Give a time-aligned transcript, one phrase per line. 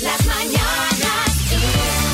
[0.00, 2.04] Las mañanas Kiss.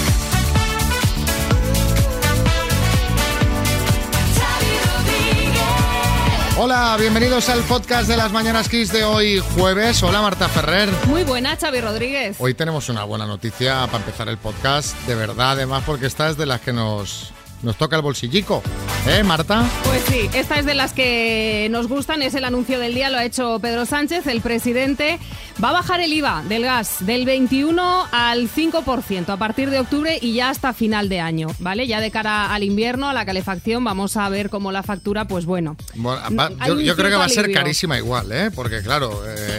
[6.58, 10.03] Hola, bienvenidos al podcast de las Mañanas Kiss de hoy jueves.
[10.03, 10.90] Hola Marta Ferrer.
[11.06, 12.37] Muy buena, Xavi Rodríguez.
[12.38, 16.37] Hoy tenemos una buena noticia para empezar el podcast, de verdad, además porque esta es
[16.37, 18.62] de las que nos, nos toca el bolsillico.
[19.06, 19.64] ¿Eh, Marta?
[19.84, 23.16] Pues sí, esta es de las que nos gustan, es el anuncio del día, lo
[23.16, 25.18] ha hecho Pedro Sánchez, el presidente.
[25.62, 30.18] Va a bajar el IVA del gas del 21 al 5% a partir de octubre
[30.20, 31.87] y ya hasta final de año, ¿vale?
[31.87, 35.45] Ya de cara al invierno, a la calefacción, vamos a ver cómo la factura, pues
[35.46, 35.77] bueno.
[35.95, 37.60] Bueno, va- hay yo, creo que va a ser alivio.
[37.60, 38.51] carísima igual, ¿eh?
[38.54, 39.59] Porque claro, eh,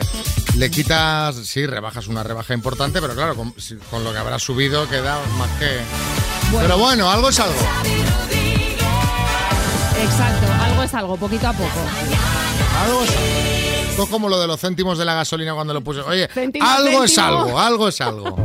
[0.55, 3.53] le quitas, sí, rebajas una rebaja importante, pero claro, con,
[4.03, 5.79] lo que habrá subido queda más que...
[6.51, 6.67] Bueno.
[6.67, 7.59] Pero bueno, algo es algo.
[10.01, 11.79] Exacto, algo es algo, poquito a poco.
[12.83, 13.61] Algo es algo.
[13.91, 16.01] Esto como lo de los céntimos de la gasolina cuando lo puse.
[16.01, 16.29] Oye,
[16.61, 18.37] algo es algo, algo es algo.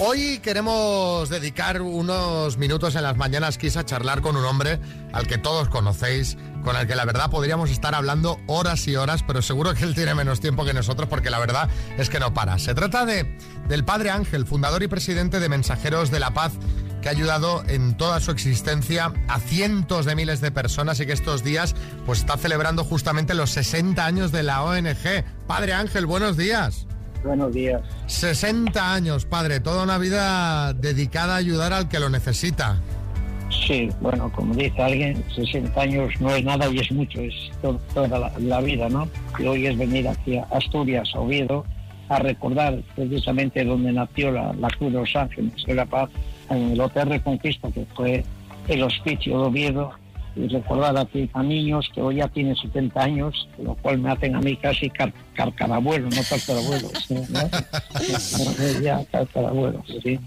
[0.00, 4.78] Hoy queremos dedicar unos minutos en las mañanas Kiss a charlar con un hombre
[5.12, 6.38] al que todos conocéis,
[6.68, 9.94] con el que la verdad podríamos estar hablando horas y horas, pero seguro que él
[9.94, 12.58] tiene menos tiempo que nosotros porque la verdad es que no para.
[12.58, 13.38] Se trata de
[13.68, 16.52] del Padre Ángel, fundador y presidente de Mensajeros de la Paz,
[17.00, 21.14] que ha ayudado en toda su existencia a cientos de miles de personas y que
[21.14, 21.74] estos días
[22.04, 25.24] pues está celebrando justamente los 60 años de la ONG.
[25.46, 26.86] Padre Ángel, buenos días.
[27.24, 27.80] Buenos días.
[28.08, 32.76] 60 años, padre, toda una vida dedicada a ayudar al que lo necesita.
[33.68, 37.78] Sí, bueno, como dice alguien, 60 años no es nada y es mucho, es to-
[37.92, 39.06] toda la, la vida, ¿no?
[39.38, 41.66] Y hoy es venir aquí a Asturias, a Oviedo,
[42.08, 46.08] a recordar precisamente donde nació la, la Cruz de los Ángeles de la Paz,
[46.48, 48.24] en el Hotel Reconquista, que fue
[48.68, 49.90] el hospicio de Oviedo,
[50.34, 54.34] y recordar aquí a niños que hoy ya tienen 70 años, lo cual me hacen
[54.34, 57.14] a mí casi car carcarabuelo, no carcarabuelo, ¿sí?
[57.28, 58.80] ¿no?
[58.82, 60.18] ya carcarabuelo, sí.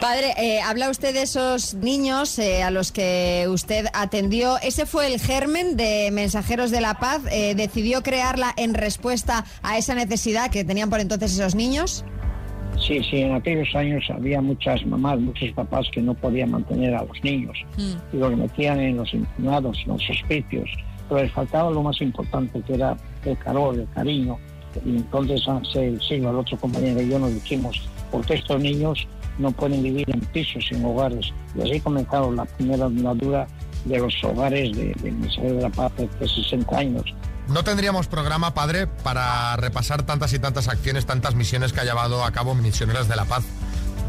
[0.00, 4.58] Padre, eh, habla usted de esos niños eh, a los que usted atendió.
[4.58, 7.22] ¿Ese fue el germen de Mensajeros de la Paz?
[7.30, 12.04] Eh, ¿Decidió crearla en respuesta a esa necesidad que tenían por entonces esos niños?
[12.78, 17.02] Sí, sí, en aquellos años había muchas mamás, muchos papás que no podían mantener a
[17.02, 17.56] los niños
[18.12, 20.68] y los metían en los internados, en los hospicios,
[21.08, 22.94] pero les faltaba lo más importante que era
[23.24, 24.38] el calor, el cariño.
[24.84, 29.08] Y entonces hace el siglo, el otro compañero y yo nos dijimos, porque estos niños
[29.38, 31.32] no pueden vivir en pisos, en hogares.
[31.54, 33.46] Y así comenzaron la primera andadura
[33.84, 37.04] de los hogares de, de la Paz de 60 años.
[37.48, 42.24] No tendríamos programa, padre, para repasar tantas y tantas acciones, tantas misiones que ha llevado
[42.24, 43.44] a cabo Misioneras de la Paz.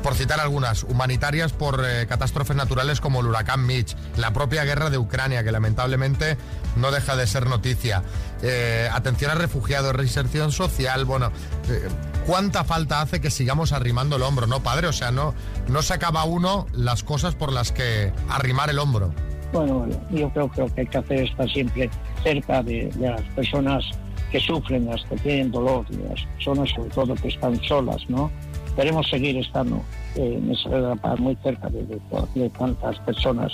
[0.01, 4.89] Por citar algunas, humanitarias por eh, catástrofes naturales como el huracán Mitch, la propia guerra
[4.89, 6.37] de Ucrania, que lamentablemente
[6.77, 8.03] no deja de ser noticia,
[8.41, 11.31] eh, atención a refugiados, reinserción social, bueno,
[11.69, 11.89] eh,
[12.27, 14.87] ¿cuánta falta hace que sigamos arrimando el hombro, no, padre?
[14.87, 15.33] O sea, no,
[15.67, 19.11] no se acaba uno las cosas por las que arrimar el hombro.
[19.53, 21.89] Bueno, yo creo que lo que hay que hacer es estar siempre
[22.21, 23.85] cerca de, de las personas
[24.31, 28.29] que sufren, las que tienen dolor, las personas sobre todo que están solas, ¿no?
[28.75, 29.77] Queremos seguir estando
[30.15, 31.99] eh, en esa de paz muy cerca de, de-
[32.35, 33.53] de tantas personas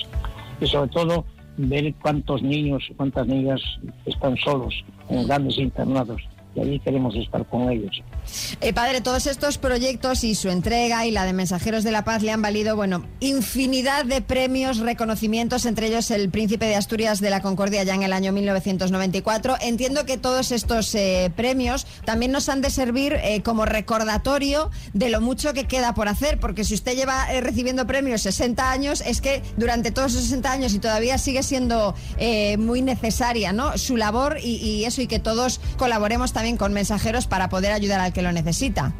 [0.59, 1.25] y sobre todo
[1.57, 3.61] ver cuántos niños y cuántas niñas
[4.07, 4.73] están solos
[5.09, 6.21] en grandes internados
[6.55, 8.01] y allí queremos estar con ellos.
[8.61, 12.21] Eh, padre, todos estos proyectos y su entrega y la de Mensajeros de la Paz
[12.21, 17.29] le han valido, bueno, infinidad de premios, reconocimientos, entre ellos el Príncipe de Asturias de
[17.29, 19.55] la Concordia ya en el año 1994.
[19.61, 25.09] Entiendo que todos estos eh, premios también nos han de servir eh, como recordatorio de
[25.09, 29.01] lo mucho que queda por hacer, porque si usted lleva eh, recibiendo premios 60 años,
[29.05, 31.95] es que durante todos esos 60 años y todavía sigue siendo
[32.57, 33.77] muy necesaria, ¿no?
[33.77, 37.99] Su labor y, y eso, y que todos colaboremos también con mensajeros para poder ayudar
[37.99, 38.93] al que lo necesita.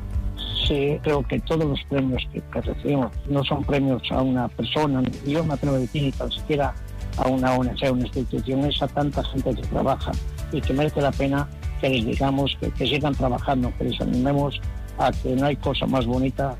[0.68, 5.04] Sí, creo que todos los premios que, que recibimos no son premios a una persona,
[5.28, 6.74] yo me atrevo a decir ni tan siquiera
[7.18, 10.12] a una ONG, a una institución, es a tanta gente que trabaja
[10.52, 11.48] y que merece la pena
[11.81, 14.60] que les digamos que, que sigan trabajando, que les animemos
[14.98, 16.56] a que no hay cosa más bonita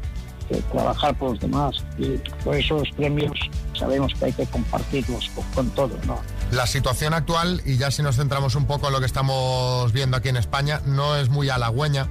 [0.50, 3.32] que trabajar por los demás y por eso los premios
[3.74, 6.20] sabemos que hay que compartirlos con, con todos, ¿no?
[6.54, 10.18] La situación actual, y ya si nos centramos un poco en lo que estamos viendo
[10.18, 12.10] aquí en España, no es muy halagüeña.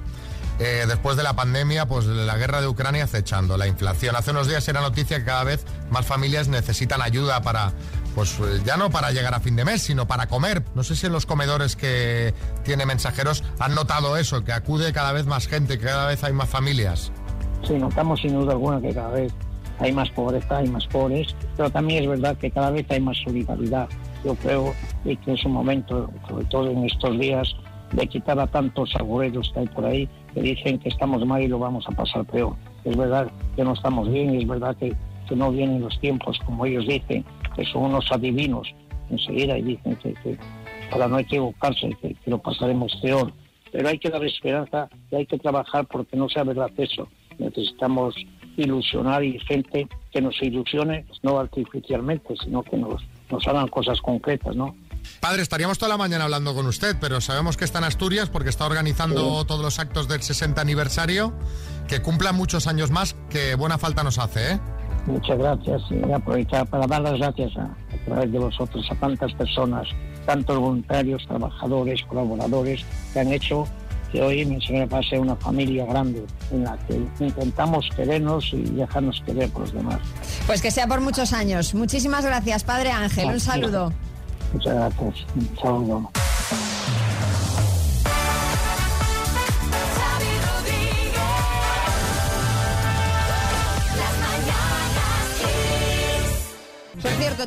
[0.59, 4.17] Eh, después de la pandemia, pues la guerra de Ucrania acechando, la inflación.
[4.17, 7.71] Hace unos días era noticia que cada vez más familias necesitan ayuda para,
[8.15, 10.61] pues ya no para llegar a fin de mes, sino para comer.
[10.75, 12.33] No sé si en los comedores que
[12.65, 16.33] tiene mensajeros han notado eso, que acude cada vez más gente, que cada vez hay
[16.33, 17.13] más familias.
[17.65, 19.31] Sí, notamos sin duda alguna que cada vez
[19.79, 23.15] hay más pobreza, hay más pobres, pero también es verdad que cada vez hay más
[23.23, 23.87] solidaridad.
[24.23, 24.73] Yo creo
[25.05, 27.55] y que es un momento, sobre todo en estos días,
[27.91, 31.47] de quitar a tantos agoreros que hay por ahí que dicen que estamos mal y
[31.47, 32.55] lo vamos a pasar peor.
[32.83, 34.93] Es verdad que no estamos bien y es verdad que,
[35.27, 37.23] que no vienen los tiempos como ellos dicen,
[37.55, 38.73] que son unos adivinos
[39.09, 40.37] enseguida y dicen que, que
[40.89, 43.31] para no equivocarse, que, que lo pasaremos peor.
[43.71, 47.07] Pero hay que dar esperanza y hay que trabajar porque no sea verdad eso.
[47.37, 48.15] Necesitamos
[48.57, 54.55] ilusionar y gente que nos ilusione, no artificialmente, sino que nos, nos hagan cosas concretas,
[54.55, 54.75] ¿no?
[55.19, 58.49] Padre, estaríamos toda la mañana hablando con usted, pero sabemos que está en Asturias porque
[58.49, 61.33] está organizando todos los actos del 60 aniversario,
[61.87, 64.59] que cumpla muchos años más, que buena falta nos hace, ¿eh?
[65.05, 69.33] Muchas gracias y aprovechar para dar las gracias a, a través de vosotros a tantas
[69.33, 69.87] personas,
[70.25, 73.67] tantos voluntarios, trabajadores, colaboradores que han hecho
[74.13, 79.19] que hoy mi señora pase una familia grande en la que intentamos querernos y dejarnos
[79.25, 79.99] querer por los demás.
[80.45, 81.73] Pues que sea por muchos años.
[81.73, 83.27] Muchísimas gracias, Padre Ángel.
[83.27, 83.93] Un saludo.
[84.53, 85.15] Muchas gracias.
[85.35, 86.11] Un saludo.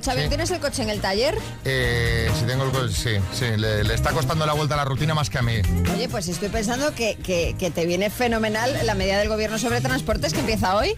[0.04, 0.28] Xavi, Sí.
[0.28, 1.37] ¿tienes el coche en el taller?
[1.64, 4.84] Eh, si tengo el co- sí, sí, le, le está costando la vuelta a la
[4.84, 5.54] rutina más que a mí.
[5.94, 9.81] Oye, pues estoy pensando que, que- que te viene fenomenal la medida del gobierno sobre
[9.81, 10.94] transportes que empieza hoy.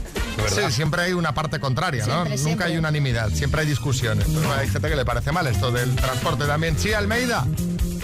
[0.53, 2.13] Sí, siempre hay una parte contraria, ¿no?
[2.13, 2.65] Siempre, Nunca siempre.
[2.67, 4.27] hay unanimidad, siempre hay discusiones.
[4.27, 6.77] Pero hay gente que le parece mal esto del transporte también.
[6.77, 7.45] Sí, Almeida.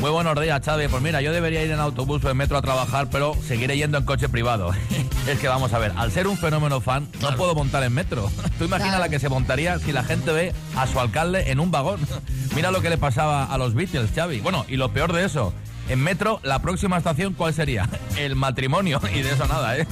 [0.02, 0.88] Muy buenos días, Xavi.
[0.88, 4.00] Pues mira, yo debería ir en autobús o en metro a trabajar, pero seguiré yendo
[4.00, 4.72] en coche privado.
[5.28, 8.32] es que vamos a ver, al ser un fenómeno fan, no puedo montar en metro.
[8.58, 9.04] Tú imaginas Claro.
[9.04, 12.00] la que se montaría si la gente ve a su alcalde en un vagón.
[12.56, 14.40] mira lo que le pasaba a los Beatles, Xavi.
[14.42, 15.54] Bueno, y lo peor de eso,
[15.88, 17.88] en metro, la próxima estación, ¿cuál sería?
[18.18, 19.00] El matrimonio.
[19.14, 19.86] Y de eso nada, ¿eh?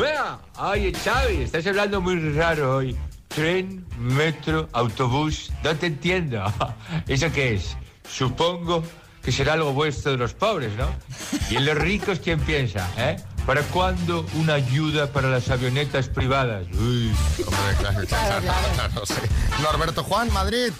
[0.00, 2.96] Vea, oye Xavi, estás hablando muy raro hoy.
[3.34, 6.44] Tren, metro, autobús, no te entiendo.
[7.08, 7.76] ¿Eso qué es?
[8.08, 8.82] Supongo
[9.22, 10.88] que será algo vuestro de los pobres, ¿no?
[11.48, 13.16] ¿Y en los ricos quién piensa, eh?
[13.46, 16.66] ¿Para cuándo una ayuda para las avionetas privadas?
[16.72, 17.12] Uy.
[17.46, 18.42] Hombre, claro, claro,
[18.74, 19.14] claro, sí.
[19.62, 20.72] Norberto Juan, Madrid.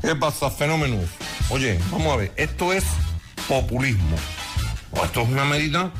[0.00, 1.04] ¿Qué pasa, fenómenos?
[1.50, 2.84] Oye, vamos a ver, esto es
[3.46, 4.16] populismo.
[4.92, 5.90] O esto es una medida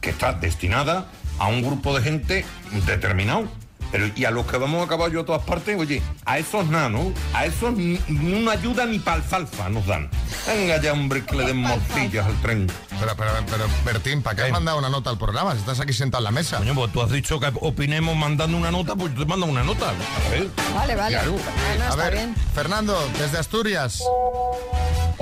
[0.00, 1.06] que está destinada
[1.38, 2.44] a un grupo de gente
[2.86, 3.59] determinado.
[3.92, 7.08] Pero y a los que vamos a caballo a todas partes, oye, a esos nanos,
[7.34, 10.08] a esos ni, ni una ayuda ni para alfalfa nos dan.
[10.46, 12.66] Venga ya, hombre, que le den morcillas al tren.
[12.98, 15.52] Pero, pero, pero, Bertín, ¿para qué has mandado una nota al programa?
[15.52, 16.58] Si estás aquí sentado en la mesa.
[16.58, 19.64] Coño, pues tú has dicho que opinemos mandando una nota, pues yo te mando una
[19.64, 19.90] nota.
[19.90, 20.48] A ver.
[20.74, 21.16] Vale, vale.
[21.16, 21.32] Claro.
[21.32, 22.34] Bueno, A está ver, bien.
[22.54, 24.02] Fernando, desde Asturias.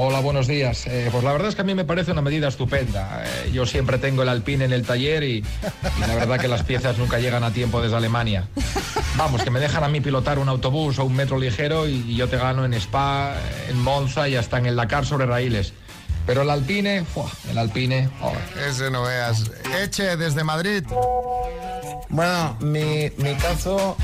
[0.00, 0.86] Hola, buenos días.
[0.86, 3.24] Eh, pues la verdad es que a mí me parece una medida estupenda.
[3.26, 5.44] Eh, yo siempre tengo el Alpine en el taller y,
[5.98, 8.46] la verdad que las piezas nunca llegan a tiempo desde Alemania.
[9.16, 12.28] Vamos, que me dejan a mí pilotar un autobús o un metro ligero y, yo
[12.28, 13.34] te gano en Spa,
[13.68, 15.72] en Monza y hasta en el Dakar sobre raíles.
[16.26, 17.28] Pero el Alpine, ¡fua!
[17.50, 18.32] el Alpine, oh,
[18.70, 19.50] Ese no veas.
[19.82, 20.84] Eche, desde Madrid.
[22.08, 23.96] Bueno, mi, mi caso,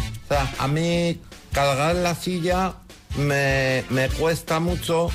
[0.59, 1.21] a mí
[1.53, 2.73] cargar la silla
[3.17, 5.09] me, me cuesta mucho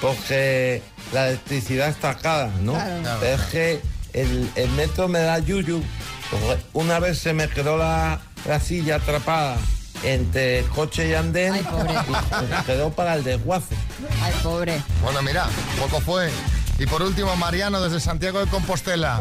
[0.00, 2.72] porque la electricidad está cara, ¿no?
[2.72, 3.22] Claro.
[3.24, 3.80] Es que
[4.12, 5.82] el, el metro me da yuyu.
[6.30, 9.56] porque Una vez se me quedó la, la silla atrapada
[10.02, 11.92] entre coche y andén Ay, pobre.
[11.94, 13.74] y se quedó para el desguace.
[14.22, 14.80] Ay, pobre.
[15.02, 15.46] Bueno, mira,
[15.80, 16.30] poco fue.
[16.78, 19.20] Y por último, Mariano, desde Santiago de Compostela.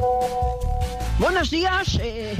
[1.17, 1.97] Buenos días.
[2.01, 2.35] eh,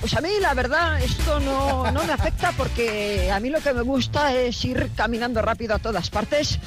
[0.00, 3.72] pues a mí la verdad esto no, no me afecta porque a mí lo que
[3.72, 6.58] me gusta es ir caminando rápido a todas partes.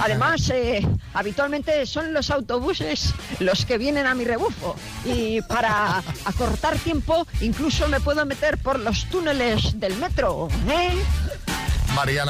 [0.00, 4.76] Además, eh, habitualmente son los autobuses los que vienen a mi rebufo.
[5.04, 10.48] Y para acortar tiempo, incluso me puedo meter por los túneles del metro.
[10.68, 10.94] ¿eh?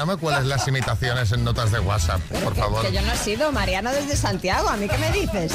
[0.05, 2.85] Me cueles las imitaciones en notas de WhatsApp, por favor.
[2.85, 4.67] Que yo no he sido Mariana desde Santiago.
[4.67, 5.53] ¿A mí qué me dices?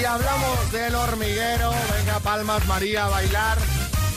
[0.00, 1.70] Y hablamos del hormiguero.
[1.96, 3.58] Venga, palmas, María, a bailar.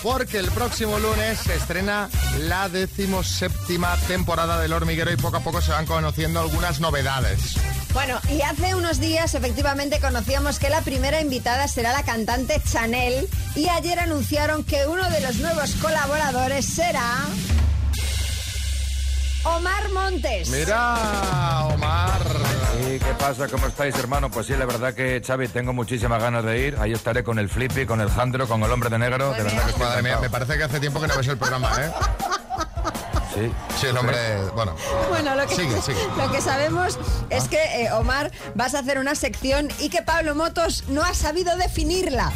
[0.04, 5.62] Porque el próximo lunes se estrena la decimoséptima temporada del hormiguero y poco a poco
[5.62, 7.56] se van conociendo algunas novedades.
[7.94, 13.28] Bueno, y hace unos días efectivamente conocíamos que la primera invitada será la cantante Chanel
[13.56, 17.18] y ayer anunciaron que uno de los nuevos colaboradores será
[19.44, 20.50] Omar Montes.
[20.50, 22.22] Mira, Omar.
[22.88, 23.48] ¿Y qué pasa?
[23.48, 24.30] ¿Cómo estáis, hermano?
[24.30, 26.78] Pues sí, la verdad que, Xavi, tengo muchísimas ganas de ir.
[26.80, 29.32] Ahí estaré con el Flippy, con el Jandro, con el hombre de negro.
[29.34, 31.38] De verdad que estoy Madre mía, me parece que hace tiempo que no ves el
[31.38, 31.92] programa, ¿eh?
[33.34, 33.52] Sí.
[33.80, 34.18] Sí, el hombre,
[34.54, 34.76] bueno.
[35.10, 36.00] Bueno, lo que, Sigue, sigue.
[36.18, 40.36] lo que sabemos es que, eh, Omar, vas a hacer una sección y que Pablo
[40.36, 42.32] Motos no ha sabido definirla.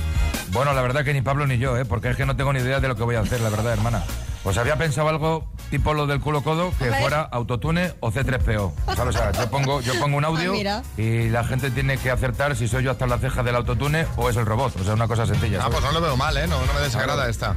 [0.50, 1.86] Bueno, la verdad que ni Pablo ni yo, ¿eh?
[1.86, 3.74] Porque es que no tengo ni idea de lo que voy a hacer, la verdad,
[3.74, 4.04] hermana.
[4.44, 8.74] Pues había pensado algo tipo lo del culo codo, que fuera autotune o C3PO.
[8.96, 9.16] ¿Sabes?
[9.16, 10.84] O sea, yo pongo, yo pongo un audio Ah, mira.
[10.98, 14.30] y la gente tiene que acertar si soy yo hasta la ceja del autotune o
[14.30, 14.80] es el robot.
[14.80, 15.58] O sea, una cosa sencilla.
[15.60, 15.80] Ah, ¿sabes?
[15.80, 16.48] pues no lo veo mal, ¿eh?
[16.48, 17.56] No, no me desagrada esta.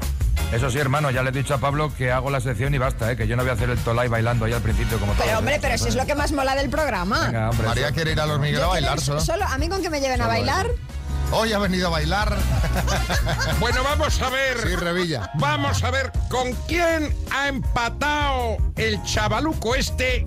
[0.53, 3.13] Eso sí, hermano, ya le he dicho a Pablo que hago la sección y basta,
[3.13, 3.17] ¿eh?
[3.17, 5.13] Que yo no voy a hacer el tolai bailando ahí al principio como.
[5.13, 5.37] Pero ¿eh?
[5.37, 7.27] hombre, pero si es lo que más mola del programa.
[7.27, 7.95] Venga, hombre, María eso.
[7.95, 9.21] quiere ir al hormiguero a Yo bailar solo.
[9.21, 9.45] solo.
[9.45, 10.67] A mí con que me lleven a bailar.
[11.31, 12.37] Hoy ha venido a bailar.
[13.61, 14.59] Bueno, vamos a ver.
[14.63, 15.31] Sí, Revilla.
[15.35, 20.25] Vamos a ver con quién ha empatado el chavaluco este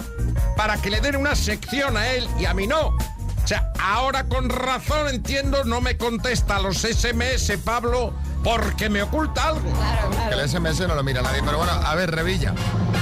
[0.58, 2.88] para que le den una sección a él y a mí no.
[2.88, 9.48] O sea, ahora con razón entiendo, no me contesta los SMS, Pablo, porque me oculta
[9.48, 9.72] algo.
[10.30, 11.42] Que el SMS no lo mira nadie.
[11.44, 12.54] Pero bueno, a ver, Revilla.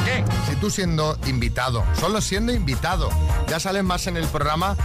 [0.05, 0.23] ¿Qué?
[0.47, 3.09] Si tú siendo invitado, solo siendo invitado,
[3.47, 4.77] ya salen más en el programa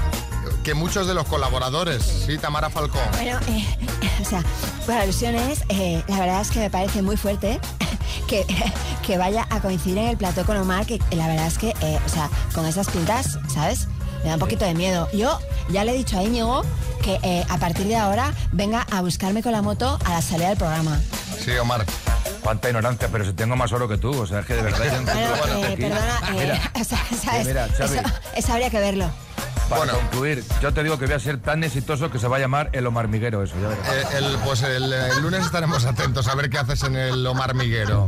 [0.65, 2.03] que muchos de los colaboradores.
[2.27, 3.03] Sí, Tamara Falcón.
[3.13, 3.65] Bueno, eh,
[4.21, 4.43] o sea,
[4.87, 7.61] por alusiones, eh, la verdad es que me parece muy fuerte
[8.27, 8.45] que,
[9.07, 12.01] que vaya a coincidir en el plató con Omar, que la verdad es que, eh,
[12.05, 13.89] o sea, con esas pintas, ¿sabes?
[14.23, 15.07] Me da un poquito de miedo.
[15.13, 16.63] Yo ya le he dicho a Íñigo
[17.03, 20.49] que eh, a partir de ahora venga a buscarme con la moto a la salida
[20.49, 20.99] del programa.
[21.45, 21.85] Sí, Omar.
[22.43, 24.79] Cuánta ignorancia, pero si tengo más oro que tú, o sea, es que de verdad...
[25.39, 27.47] Bueno, eh, perdona, eh, Mira, o sea, ¿sabes?
[27.47, 27.99] mira, Xavi.
[27.99, 29.11] eso, eso habría que verlo.
[29.69, 29.99] Para Bueno.
[29.99, 32.71] concluir, yo te digo que voy a ser tan exitoso que se va a llamar
[32.73, 33.89] el Omar Miguero, eso, ya verás.
[33.89, 37.55] Eh, el- pues el, el lunes estaremos atentos a ver qué haces en el Omar
[37.55, 38.07] Miguero.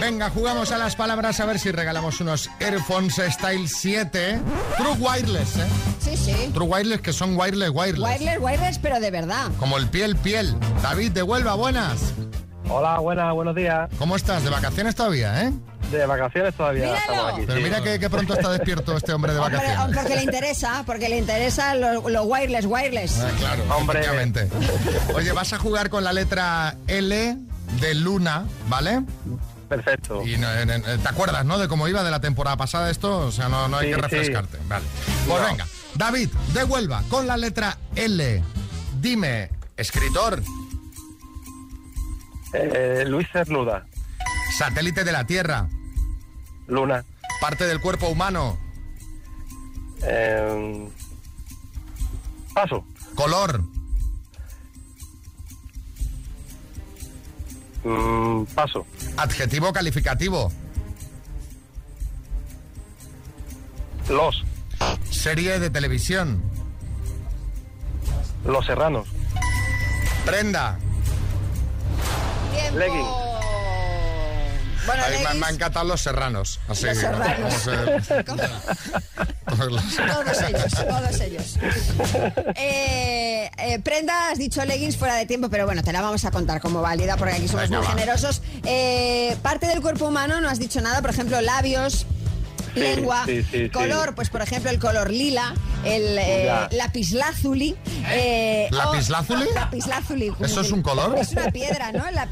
[0.00, 4.40] Venga, jugamos a las palabras a ver si regalamos unos Airphones Style 7.
[4.78, 5.66] True Wireless, ¿eh?
[6.00, 6.50] Sí, sí.
[6.52, 8.00] True Wireless que son wireless, wireless.
[8.02, 9.48] Wireless, wireless, pero de verdad.
[9.58, 10.56] Como el piel, piel.
[10.82, 12.00] David de Huelva, buenas.
[12.72, 13.90] Hola, buenas, buenos días.
[13.98, 14.44] ¿Cómo estás?
[14.44, 15.52] ¿De vacaciones todavía, eh?
[15.90, 17.00] De vacaciones todavía Míralo.
[17.00, 17.42] estamos aquí.
[17.46, 17.64] Pero sí.
[17.64, 19.96] mira que, que pronto está despierto este hombre de Hombre, vacaciones.
[19.98, 23.18] porque le interesa, porque le interesa lo, lo wireless, wireless.
[23.20, 23.98] Ah, claro, Hombre.
[24.00, 24.48] efectivamente.
[25.14, 27.36] Oye, vas a jugar con la letra L
[27.80, 29.02] de Luna, ¿vale?
[29.68, 30.22] Perfecto.
[30.24, 31.58] Y te acuerdas, ¿no?
[31.58, 33.96] De cómo iba de la temporada pasada esto, o sea, no, no hay Sí, que
[33.96, 34.02] sí.
[34.16, 34.58] refrescarte.
[34.68, 34.84] Vale.
[35.26, 35.46] Pues No.
[35.48, 38.42] venga, David, de Huelva, con la letra L.
[39.00, 40.40] Dime, escritor,
[42.52, 43.86] Eh, Luis Cernuda,
[44.58, 45.68] satélite de la Tierra,
[46.66, 47.04] Luna.
[47.40, 48.58] parte del cuerpo humano,
[50.02, 50.88] Eh,
[52.54, 52.84] paso.
[53.14, 53.62] color,
[57.84, 58.86] Mm, paso.
[59.16, 60.52] adjetivo calificativo,
[64.08, 64.44] Los.
[65.10, 66.42] serie de televisión,
[68.44, 69.06] Los Serranos.
[70.26, 70.78] prenda.
[72.60, 72.78] Tiempo.
[72.78, 73.06] Legging.
[74.86, 76.58] Bueno, me, me han encantado los serranos.
[76.68, 77.54] Así Los serranos.
[79.46, 81.56] Todos ellos, todos ellos.
[82.56, 86.30] Eh, eh, prenda, has dicho leggings fuera de tiempo, pero bueno, te la vamos a
[86.30, 87.92] contar como válida porque aquí somos Venga, muy va.
[87.94, 88.42] generosos.
[88.64, 92.06] Eh, parte del cuerpo humano no has dicho nada, por ejemplo, labios.
[92.74, 93.70] Sí, lengua, sí, sí, sí.
[93.70, 97.76] color, pues por ejemplo el color lila, el eh, lapislázuli.
[98.10, 99.44] Eh, ¿Lapislázuli?
[99.54, 100.32] Lapislázuli.
[100.40, 101.16] ¿Eso es un color?
[101.18, 102.10] Es una piedra, ¿no?
[102.10, 102.26] La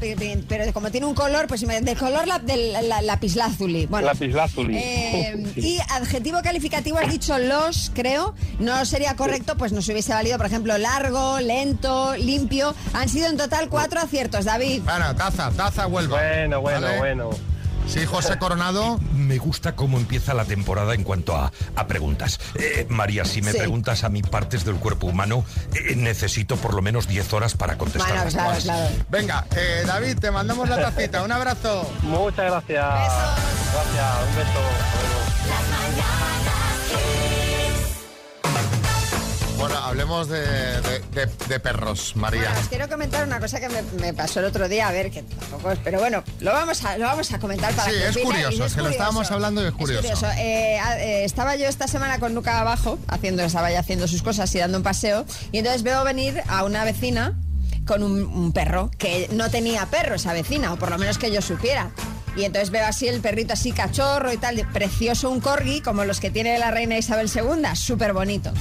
[0.47, 3.85] pero como tiene un color, pues de color la- del la- lapislázuli.
[3.87, 4.77] Bueno, Lapislázuli.
[4.77, 8.33] eh, y adjetivo calificativo has dicho los, creo.
[8.59, 12.73] No sería correcto, pues nos hubiese valido, por ejemplo, largo, lento, limpio.
[12.93, 14.81] Han sido en total cuatro aciertos, David.
[14.83, 16.17] Bueno, taza, taza Huelva.
[16.17, 16.97] Bueno, bueno, ¿Vale?
[16.97, 17.29] bueno.
[17.89, 18.99] Sí, José Coronado.
[19.13, 22.39] Me gusta cómo empieza la temporada en cuanto a, a preguntas.
[22.55, 23.57] Eh, María, si me Sí.
[23.57, 25.43] preguntas a mí partes del cuerpo humano,
[25.73, 28.13] eh, necesito por lo menos 10 horas para contestar.
[28.13, 28.89] Bueno, claro, claro.
[29.09, 31.23] Venga, eh, David, te mandamos la tacita.
[31.23, 31.89] Un abrazo.
[32.03, 32.85] Muchas gracias.
[32.85, 34.59] Gracias, un beso.
[39.59, 42.43] Bueno, hablemos de, de- de- de perros, María.
[42.45, 45.11] Bueno, os quiero comentar una cosa que me, me pasó el otro día, a ver,
[45.11, 48.07] que tampoco es, pero bueno, lo vamos a, lo vamos a comentar para Sí, que
[48.07, 50.27] es curioso, es que lo estábamos hablando y es curioso.
[50.37, 54.21] Eh, a- eh, estaba yo esta semana con Luca abajo, haciendo, estaba ya haciendo sus
[54.23, 57.37] cosas y dando un paseo, y entonces veo venir a una vecina
[57.85, 61.31] con un, un perro, que no tenía perro esa vecina, o por lo menos que
[61.33, 61.91] yo supiera.
[62.37, 66.19] Y entonces veo así el perrito así cachorro y tal, precioso un corgi, como los
[66.21, 68.53] que tiene la reina Isabel II, súper bonito.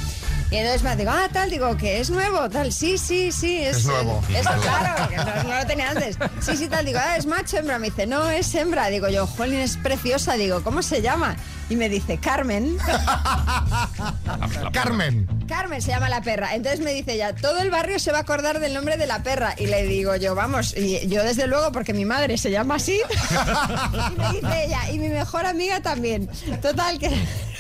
[0.51, 3.79] Y entonces me digo, ah, tal, digo, que es nuevo, tal, sí, sí, sí, es,
[3.79, 4.23] Es nuevo.
[4.35, 6.17] es claro, que no, no lo tenía antes.
[6.41, 7.79] Sí, sí, tal, digo, ah, es macho, hembra.
[7.79, 8.87] Me dice, no, es hembra.
[8.89, 10.35] Digo yo, Jolín, es preciosa.
[10.35, 11.37] Digo, ¿cómo se llama?
[11.71, 12.79] Y me dice, Carmen.
[14.73, 15.29] Carmen.
[15.47, 16.55] Carmen se llama la perra.
[16.55, 19.23] Entonces me dice ella, todo el barrio se va a acordar del nombre de la
[19.23, 19.55] perra.
[19.59, 23.01] Y le digo yo, vamos, y yo desde luego, porque mi madre se llama así.
[24.17, 26.29] y me dice ella, y mi mejor amiga también.
[26.63, 27.11] Total, que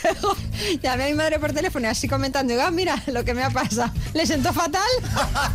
[0.02, 0.36] luego
[0.82, 3.42] llamé a mi madre por teléfono y así comentando, digo, ah, mira lo que me
[3.42, 3.90] ha pasado.
[4.14, 4.82] ¿Le sentó fatal?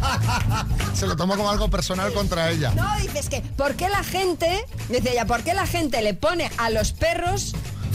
[0.93, 2.71] Se lo tomó como algo personal contra ella.
[2.75, 6.51] No, dices que, ¿por qué la gente, dice ella, ¿por qué la gente le pone
[6.57, 7.53] a los perros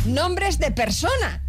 [0.09, 1.43] nombres de persona?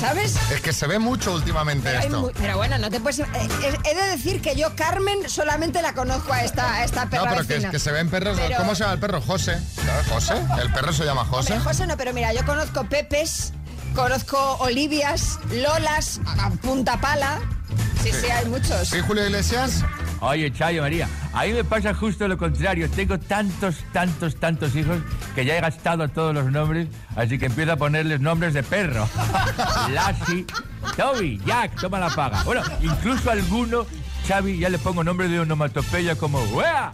[0.00, 0.36] ¿Sabes?
[0.52, 2.32] Es que se ve mucho últimamente Pero, esto.
[2.38, 3.18] pero bueno, no te puedes...
[3.20, 3.24] eh,
[3.62, 7.10] eh, he de decir que yo, Carmen, solamente la conozco a esta, a esta No,
[7.12, 7.70] perra pero que, vecina.
[7.70, 8.36] que se ven perros.
[8.38, 9.22] Pero- ¿Cómo se llama el perro?
[9.22, 9.58] José.
[9.82, 10.34] Claro, José.
[10.60, 11.54] El perro se llama José.
[11.54, 13.54] Hombre, José no, pero mira, yo conozco Pepes,
[13.94, 16.20] conozco Olivias, Lolas,
[16.60, 17.40] Punta Pala.
[18.02, 18.88] Sí, sí, hay muchos.
[18.88, 19.82] ¿Sí, Julio Iglesias?
[20.20, 22.90] Oye, Chayo María, a mí me pasa justo lo contrario.
[22.90, 24.98] Tengo tantos, tantos, tantos hijos
[25.34, 29.08] que ya he gastado todos los nombres, así que empiezo a ponerles nombres de perro.
[29.90, 30.46] Lassie,
[30.96, 32.42] Toby, Jack, toma la paga.
[32.44, 33.86] Bueno, incluso alguno,
[34.26, 36.92] Xavi, ya le pongo nombre de onomatopeya como ¡Wea!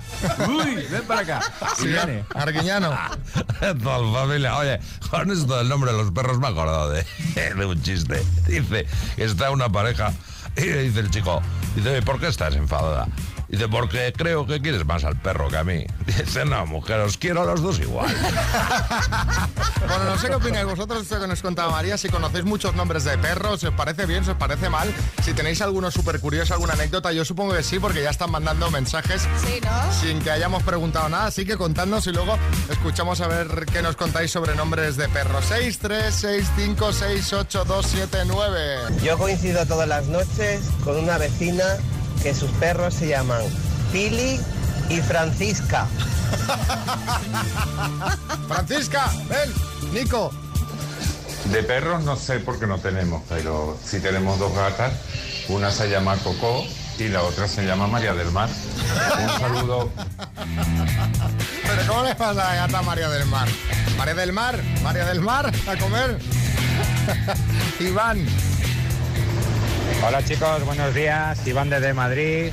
[0.49, 0.87] ¡Uy!
[0.91, 1.41] Ven para acá.
[1.77, 2.25] Sí, viene.
[2.35, 2.93] Arguiñano.
[4.13, 4.57] Familia.
[4.57, 7.05] Oye, con esto del nombre de los perros me he acordado de,
[7.57, 8.23] de un chiste.
[8.47, 8.87] Dice,
[9.17, 10.13] está una pareja
[10.57, 11.41] y le dice el chico,
[11.75, 13.07] dice, ¿por qué estás enfadada?
[13.53, 15.85] Dice, porque creo que quieres más al perro que a mí.
[16.07, 18.13] Dice, no, mujer, os quiero a los dos igual.
[19.87, 23.03] Bueno, no sé qué opináis vosotros, esto que nos contaba María, si conocéis muchos nombres
[23.05, 24.89] de perros, si os parece bien, si os parece mal,
[25.23, 28.71] si tenéis alguno súper curioso, alguna anécdota, yo supongo que sí, porque ya están mandando
[28.71, 29.93] mensajes Sí, ¿no?
[29.93, 32.39] sin que hayamos preguntado nada, así que contadnos y luego
[32.71, 35.45] escuchamos a ver qué nos contáis sobre nombres de perros.
[35.49, 38.77] 6, 3, 6, 5, 6, 8, 2, 7, 9.
[39.03, 41.65] Yo coincido todas las noches con una vecina
[42.23, 43.43] que sus perros se llaman
[43.93, 44.41] Pili
[44.89, 45.87] y Francisca.
[48.49, 49.53] Francisca, ven,
[49.93, 50.31] Nico.
[51.51, 54.93] De perros no sé por qué no tenemos, pero sí tenemos dos gatas.
[55.49, 56.65] Una se llama Coco
[56.99, 58.49] y la otra se llama María del Mar.
[59.21, 59.91] Un saludo.
[61.67, 63.49] Pero ¿cómo le pasa a la gata María del Mar?
[63.99, 66.19] María del Mar, María del Mar, a comer.
[67.81, 68.25] Iván.
[70.01, 71.47] Hola chicos, buenos días.
[71.47, 72.53] Iván desde Madrid.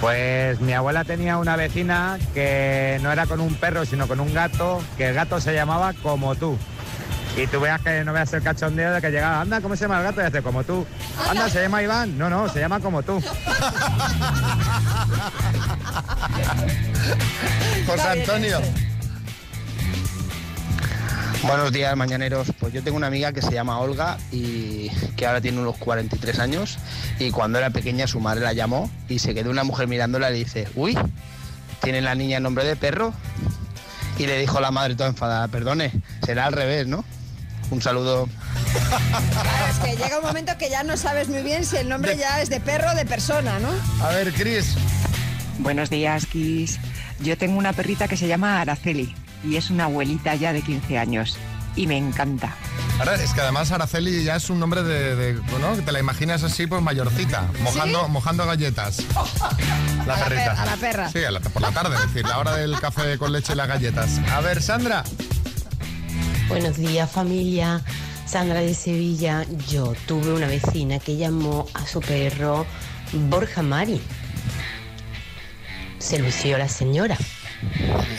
[0.00, 4.32] Pues mi abuela tenía una vecina que no era con un perro, sino con un
[4.34, 6.58] gato, que el gato se llamaba como tú.
[7.36, 9.98] Y tú veas que no veas el cachondeo de que llegaba, anda, ¿cómo se llama
[9.98, 10.22] el gato?
[10.22, 10.86] Y hace como tú.
[11.28, 12.18] Anda, se llama Iván.
[12.18, 13.20] No, no, se llama como tú.
[17.86, 18.60] José Antonio.
[21.46, 22.52] Buenos días, mañaneros.
[22.58, 26.40] Pues yo tengo una amiga que se llama Olga y que ahora tiene unos 43
[26.40, 26.78] años
[27.20, 30.32] y cuando era pequeña su madre la llamó y se quedó una mujer mirándola y
[30.32, 30.98] le dice, uy,
[31.82, 33.14] ¿tiene la niña nombre de perro?
[34.18, 35.92] Y le dijo la madre toda enfadada, perdone,
[36.24, 37.04] será al revés, ¿no?
[37.70, 38.28] Un saludo.
[39.30, 42.16] Claro, es que llega un momento que ya no sabes muy bien si el nombre
[42.16, 43.68] ya es de perro o de persona, ¿no?
[44.04, 44.74] A ver, Cris.
[45.58, 46.80] Buenos días, Kiss.
[47.20, 49.14] Yo tengo una perrita que se llama Araceli
[49.46, 51.36] y es una abuelita ya de 15 años
[51.76, 52.54] y me encanta.
[52.98, 55.76] Ahora, es que además Araceli ya es un nombre de, de- ¿no?
[55.76, 59.02] Que te la imaginas así, pues mayorcita, mojando, mojando galletas.
[60.06, 60.50] La A la perrita.
[60.52, 61.10] per- a la perra.
[61.10, 63.56] Sí, a la- por la tarde, es decir, la hora del café con leche y
[63.56, 64.18] las galletas.
[64.32, 65.04] A ver, Sandra.
[66.48, 67.82] Buenos días familia,
[68.24, 69.44] Sandra de Sevilla.
[69.68, 72.64] Yo tuve una vecina que llamó a su perro
[73.28, 74.00] Borja Mari.
[75.98, 77.18] Se lució la señora.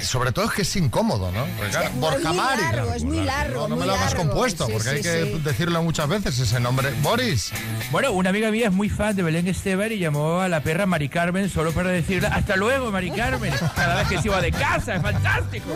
[0.02, 1.46] Sobre todo es que es incómodo, ¿no?
[1.58, 2.62] Porque, claro, Es muy Mari.
[2.62, 4.28] largo, es muy largo, No, no me lo hagas largo.
[4.30, 5.42] compuesto, Sí, porque sí, hay que sí.
[5.44, 6.92] decirlo muchas veces ese nombre.
[7.02, 7.52] Boris.
[7.92, 10.86] Bueno, una amiga mía es muy fan de Belén Esteban y llamó a la perra
[10.86, 13.54] Mari Carmen solo para decirle hasta luego, Mari Carmen.
[13.76, 15.70] Cada vez que se iba de casa, es fantástico.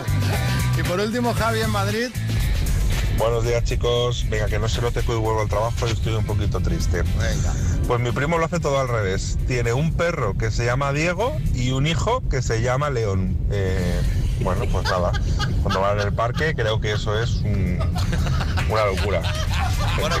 [0.78, 2.08] Y por último, Javi en Madrid.
[3.18, 6.14] Buenos días chicos, venga que no se note que hoy vuelvo al trabajo y estoy
[6.14, 7.02] un poquito triste.
[7.02, 7.52] Venga.
[7.86, 9.36] Pues mi primo lo hace todo al revés.
[9.46, 13.36] Tiene un perro que se llama Diego y un hijo que se llama León.
[13.50, 14.00] Eh,
[14.40, 15.12] bueno, pues nada,
[15.62, 17.78] cuando van en el parque creo que eso es un-
[18.70, 19.20] una locura.
[19.98, 20.16] Una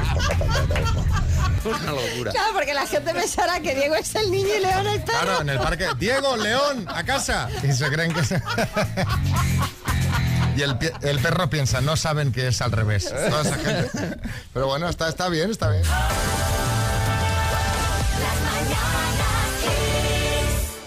[1.92, 2.32] locura.
[2.32, 5.18] Claro, porque la gente pensará que Diego es el niño y León el perro.
[5.22, 5.86] Claro, en el parque.
[5.98, 7.48] Diego, León, a casa.
[7.62, 8.42] Y se creen que se...
[10.56, 10.76] Y el,
[11.20, 13.08] perro piensa, no saben que es al revés.
[13.08, 14.18] Toda esa gente.
[14.52, 15.82] Pero bueno, está, está bien, está bien.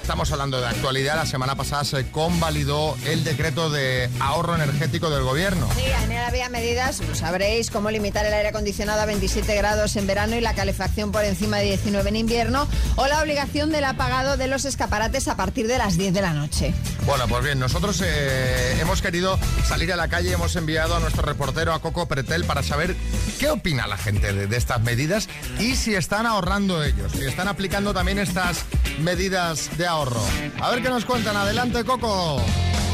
[0.05, 1.15] Estamos hablando de actualidad.
[1.15, 5.67] La semana pasada se convalidó el decreto de ahorro energético del gobierno.
[5.75, 9.95] Sí, en él había medidas, lo sabréis, como limitar el aire acondicionado a 27 grados
[9.95, 13.83] en verano y la calefacción por encima de 19 en invierno, o la obligación del
[13.83, 16.75] apagado de los escaparates a partir de las 10 de la noche.
[17.07, 21.23] Bueno, pues bien, nosotros eh, hemos querido salir a la calle hemos enviado a nuestro
[21.23, 22.95] reportero, a Coco Pretel, para saber
[23.39, 27.47] qué opina la gente de, de estas medidas y si están ahorrando ellos, si están
[27.47, 28.65] aplicando también estas
[28.99, 29.94] medidas de ahorro.
[29.99, 31.37] A ver qué nos cuentan.
[31.37, 32.41] Adelante, Coco.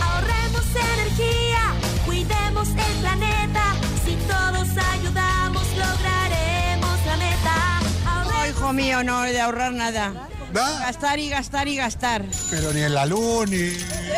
[0.04, 1.74] Ahorremos energía,
[2.06, 3.74] cuidemos el planeta.
[4.06, 7.80] Si todos ayudamos, lograremos la meta.
[8.32, 10.28] No, hijo mío, no he de ahorrar nada.
[10.54, 12.24] Gastar y gastar y gastar.
[12.52, 13.58] Pero ni en la luz, ni...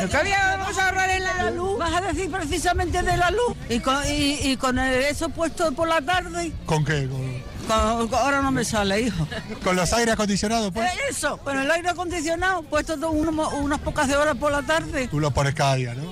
[0.09, 1.77] ¿Qué había- vamos a ahorrar en la luz?
[1.79, 3.55] Vas a decir precisamente de la luz.
[3.69, 6.51] Y con, y, y con el eso puesto por la tarde.
[6.65, 7.07] ¿Con qué?
[7.07, 7.32] ¿Con,
[7.67, 9.27] Con- ahora no me sale, hijo.
[9.63, 10.91] con los aires acondicionados, pues?
[10.91, 14.61] Eh, Eso, con el aire acondicionado puesto todo uno- unas pocas de horas por la
[14.61, 15.07] tarde.
[15.07, 16.03] Tú lo pones cada día, ¿no?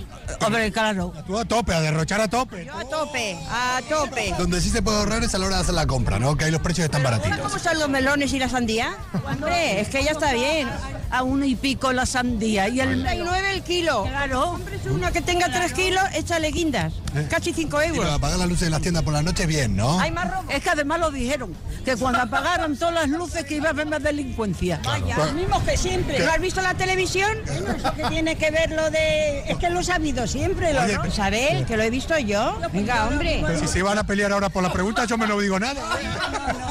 [0.45, 1.13] Hombre, claro.
[1.27, 2.69] Tú a tope, a derrochar a tope.
[2.69, 4.33] A tope, a tope.
[4.37, 6.35] Donde sí se puede ahorrar es a la hora de hacer la compra, ¿no?
[6.37, 7.39] Que ahí los precios están baratitos.
[7.39, 8.95] ¿Cómo están los melones y la sandía?
[9.25, 10.69] Hombre, es que ya está bien.
[11.11, 12.69] A uno y pico la sandía.
[12.69, 14.03] Y el 39 el kilo.
[14.03, 14.59] Claro.
[14.89, 16.93] Una que tenga 3 kilos, échale guindas.
[17.29, 18.13] Casi 5 Y lo de euros.
[18.13, 19.99] apagar las luces de las tiendas por la noche, bien, ¿no?
[19.99, 20.49] Hay más robo.
[20.49, 23.87] Es que además lo dijeron, que cuando apagaron todas las luces que iba a haber
[23.87, 24.79] más delincuencia.
[24.85, 26.17] Vaya, Pues- lo mismo que siempre.
[26.17, 26.23] ¿Qué?
[26.25, 27.29] ¿No has visto la televisión?
[27.45, 29.39] Bueno, eso que tiene que ver lo de...
[29.51, 31.11] Es que lo he sabido siempre, lo, Oye, ¿no?
[31.11, 31.65] ¿Sabes?
[31.65, 32.57] Que lo he visto yo.
[32.71, 33.43] Venga, hombre.
[33.45, 35.81] Pero si se van a pelear ahora por la pregunta, yo me no digo nada.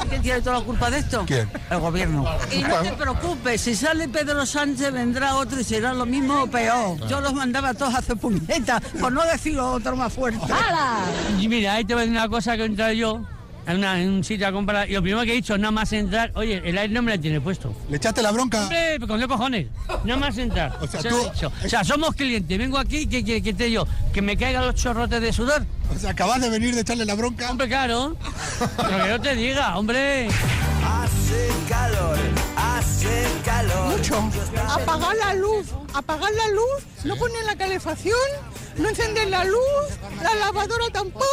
[0.09, 1.23] ¿Quién tiene toda la culpa de esto?
[1.27, 1.47] ¿Quién?
[1.69, 2.25] El gobierno.
[2.51, 6.47] Y no te preocupes, si sale Pedro Sánchez vendrá otro y será lo mismo o
[6.47, 6.97] peor.
[7.07, 10.39] Yo los mandaba a todos a hacer puñetas, por no decir otro más fuerte.
[11.39, 13.21] Y mira, ahí te voy a decir una cosa que he entrado yo
[13.67, 15.93] en, una- en un sitio a comprar y lo primero que he dicho, nada más
[15.93, 17.73] entrar, oye, el aire no me la tiene puesto.
[17.89, 18.61] ¿Le echaste la bronca?
[18.63, 19.67] Hombre, ¿con qué cojones?
[20.03, 20.77] Nada más entrar.
[20.81, 21.31] O sea, tú-.
[21.65, 24.75] O sea, somos clientes, vengo aquí, que, que, que te yo, que me caigan los
[24.75, 25.63] chorrotes de sudor.
[25.95, 27.51] O sea, acabas de venir de echarle la bronca.
[27.51, 28.15] Hombre, claro.
[28.77, 30.27] Pero que no te diga, hombre.
[30.83, 32.17] Hace calor,
[32.81, 33.97] hace calor.
[33.97, 34.29] Mucho.
[34.69, 38.15] Apagar la luz, apagar la luz, no poner la calefacción,
[38.77, 39.87] no encender la luz,
[40.21, 41.25] la lavadora tampoco.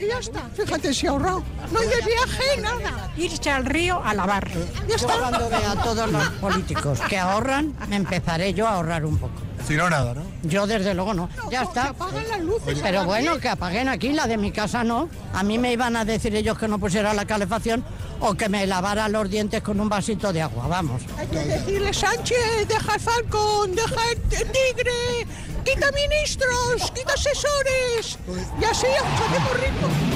[0.00, 0.40] Y ya está.
[0.54, 1.42] Fíjate si ahorrado.
[1.70, 3.12] No hay de viaje, nada.
[3.16, 4.50] Irse al río a lavar.
[4.88, 5.18] Ya está.
[5.18, 9.34] Cuando vea a todos los políticos que ahorran, empezaré yo a ahorrar un poco.
[9.66, 10.22] Si no, nada, ¿no?
[10.42, 11.30] Yo desde luego no.
[11.50, 11.88] Ya está.
[11.88, 12.78] Apagan las luces.
[12.82, 15.08] Pero bueno, que apaguen aquí, la de mi casa no.
[15.32, 17.82] A mí me iban a decir ellos que no pusiera la calefacción
[18.26, 21.02] o que me lavara los dientes con un vasito de agua, vamos.
[21.18, 25.26] Hay que decirle, Sánchez, deja el Falcon, deja el Tigre,
[25.62, 28.18] quita ministros, quita asesores.
[28.60, 30.13] Y así hacemos ricos.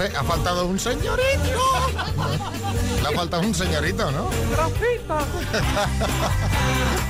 [0.00, 1.60] Ha faltado un señorito.
[3.02, 4.28] Le ha faltado un señorito, ¿no?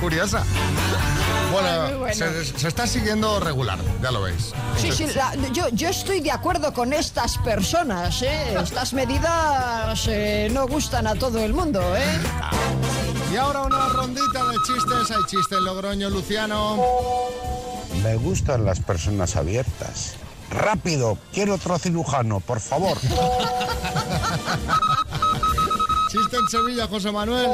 [0.01, 0.43] Curiosa.
[1.51, 2.13] Bueno.
[2.13, 4.51] Se, se está siguiendo regular, ya lo veis.
[4.77, 8.55] Sí, sí, la- yo, yo estoy de acuerdo con estas personas, ¿eh?
[8.61, 12.19] Estas medidas eh, no gustan a todo el mundo, ¿eh?
[13.33, 15.11] Y ahora una rondita de chistes.
[15.15, 16.77] Hay chiste en Logroño, Luciano.
[18.03, 20.15] Me gustan las personas abiertas.
[20.49, 22.97] Rápido, quiero otro cirujano, por favor.
[26.11, 27.51] Chiste en Sevilla, José Manuel.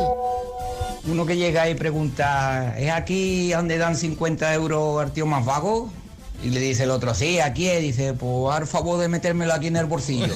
[1.08, 5.92] Uno que llega y pregunta, ¿es aquí donde dan 50 euros al tío más vago?
[6.44, 7.82] Y le dice el otro, sí, aquí es.
[7.82, 10.28] Dice, pues haz favor de metérmelo aquí en el bolsillo.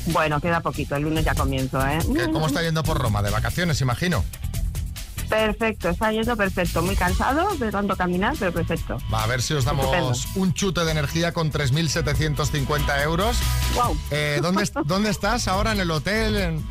[0.06, 1.98] Bueno, queda poquito, el lunes ya comienzo, ¿eh?
[2.14, 3.22] ¿Qué- ¿Cómo está yendo por Roma?
[3.22, 4.24] De vacaciones, imagino.
[5.32, 6.82] Perfecto, está yendo perfecto.
[6.82, 8.98] Muy cansado de tanto caminar, pero perfecto.
[9.12, 10.12] Va, a ver si os damos Estupendo.
[10.34, 13.38] un chute de energía con 3.750 euros.
[13.74, 13.96] Wow.
[14.10, 15.72] Eh, ¿dónde, ¿Dónde estás ahora?
[15.72, 16.36] ¿En el hotel?
[16.36, 16.66] En,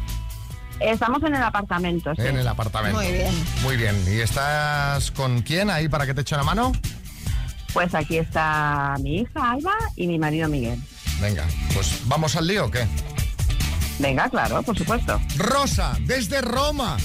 [0.80, 2.21] Estamos en el apartamento, sí.
[2.21, 3.00] en el apartamento.
[3.00, 3.34] Muy bien.
[3.63, 4.04] Muy bien.
[4.08, 6.71] ¿Y estás con quién ahí para que te eche una mano?
[7.74, 10.80] Pues aquí está mi hija Alba y mi marido Miguel.
[11.19, 12.86] Venga, pues ¿vamos al lío o qué?
[13.97, 15.19] Venga, claro, por supuesto.
[15.38, 16.97] Rosa, desde Roma.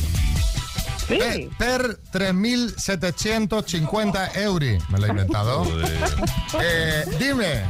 [1.09, 4.79] Pe- per 3.750 euri.
[4.89, 5.65] Me lo he inventado.
[6.61, 7.65] Eh, dime,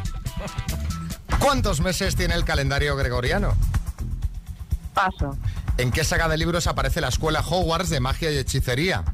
[1.39, 3.55] ¿cuántos meses tiene el calendario gregoriano?
[4.95, 5.37] Paso.
[5.79, 9.05] ¿En qué saga de libros aparece la escuela Hogwarts de magia y hechicería?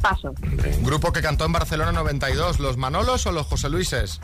[0.00, 0.32] Paso.
[0.80, 4.18] Grupo que cantó en Barcelona 92, ¿los Manolos o los José Luises?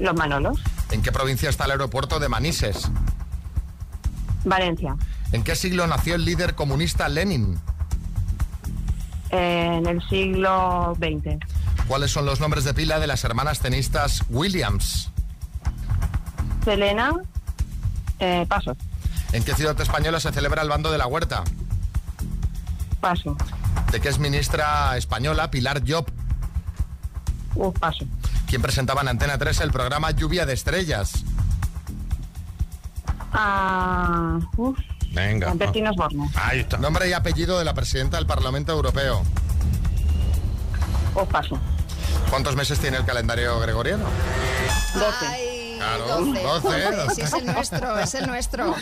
[0.00, 0.58] Los Manolos.
[0.90, 2.90] ¿En qué provincia está el aeropuerto de Manises?
[4.44, 4.96] Valencia.
[5.34, 7.58] ¿En qué siglo nació el líder comunista Lenin?
[9.30, 11.38] En el siglo XX.
[11.88, 15.10] ¿Cuáles son los nombres de pila de las hermanas tenistas Williams?
[16.64, 17.14] Selena.
[18.20, 18.76] Eh, paso.
[19.32, 21.42] ¿En qué ciudad española se celebra el bando de la huerta?
[23.00, 23.36] Paso.
[23.90, 26.06] ¿De qué es ministra española Pilar Job?
[27.56, 28.04] Uf, paso.
[28.46, 31.24] ¿Quién presentaba en Antena 3 el programa Lluvia de Estrellas?
[33.32, 34.78] Ah, uf,
[35.14, 35.52] Venga.
[35.54, 36.28] Bertín Osborne.
[36.34, 36.76] Ahí está.
[36.76, 39.22] Nombre y apellido de la presidenta del Parlamento Europeo.
[41.14, 41.58] Uf, paso.
[42.30, 44.04] ¿Cuántos meses tiene el calendario gregoriano?
[44.94, 45.54] 12.
[45.78, 47.14] Claro, 12, 12.
[47.14, 48.74] Sí, es el nuestro, es el nuestro.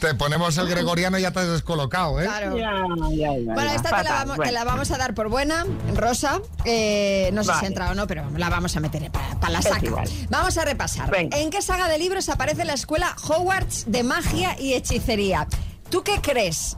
[0.00, 2.24] Te ponemos el gregoriano y ya te has descolocado, ¿eh?
[2.24, 2.56] Claro.
[2.56, 6.40] ya, Bueno, esta te la, vamos, te la vamos a dar por buena, Rosa.
[6.64, 9.62] Eh, no sé si ha entrado o no, pero la vamos a meter para la
[9.62, 10.04] saca.
[10.30, 11.10] Vamos a repasar.
[11.14, 15.48] ¿En qué saga de libros aparece la escuela Hogwarts de magia y hechicería?
[15.94, 16.76] ¿Tú qué crees?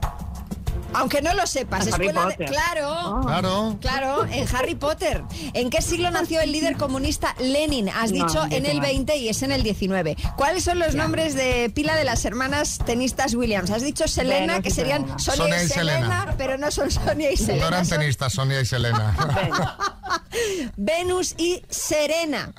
[0.93, 2.51] Aunque no lo sepas, En Harry escuela de- Potter.
[2.51, 3.77] Claro, Claro.
[3.81, 5.23] claro, en Harry Potter.
[5.55, 7.89] ¿En qué siglo nació el líder comunista Lenin?
[7.89, 8.87] Has No, dicho en el 19.
[8.89, 10.19] 20 y es en el 19.
[10.37, 13.71] ¿Cuáles son los nombres de pila de las hermanas tenistas Williams?
[13.71, 15.07] Has dicho Selena, que serían.
[15.19, 16.35] Sonia, Sonia y y Selena, Selena.
[16.37, 17.63] pero no son Sonia y Selena.
[17.63, 19.17] No eran son tenistas, Sonia y Selena.
[20.77, 22.53] Venus y Serena.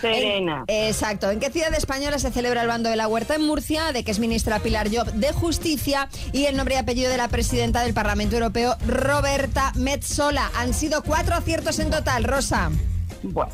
[0.00, 0.64] Serena.
[0.66, 1.30] En- exacto.
[1.30, 3.34] ¿En qué ciudad española se celebra el bando de la huerta?
[3.34, 7.10] En Murcia, de que es ministra Pilar Job de Justicia y el nombre y apellido
[7.10, 10.50] de la presidenta del Parlamento Europeo, Roberta Metsola.
[10.56, 12.70] Han sido cuatro aciertos en total, Rosa.
[13.22, 13.52] Bueno.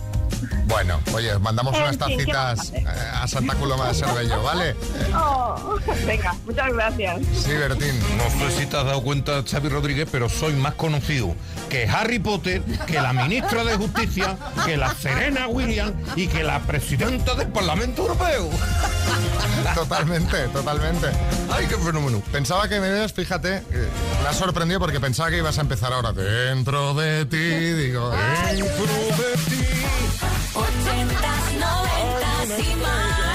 [0.67, 3.95] Bueno, oye, mandamos En unas fin, ¿qué vamos a tacitas eh, a Santa Coloma de
[3.95, 4.75] Cervello, ¿vale?
[5.15, 7.21] Oh, venga, muchas gracias.
[7.35, 7.99] Sí, Bertín.
[8.17, 11.35] No sé si te has dado cuenta, Xavi Rodríguez, pero soy más conocido
[11.69, 16.61] que Harry Potter, que la ministra de Justicia, que la Serena Williams y que la
[16.61, 18.51] presidenta del Parlamento Europeo.
[19.75, 21.09] Totalmente, totalmente.
[21.51, 22.23] Ay, qué fenómeno.
[22.33, 23.63] Pensaba que me ves, fíjate,
[24.23, 26.13] me ha sorprendido porque pensaba que ibas a empezar ahora.
[26.13, 29.84] Dentro de ti, digo, dentro de ti.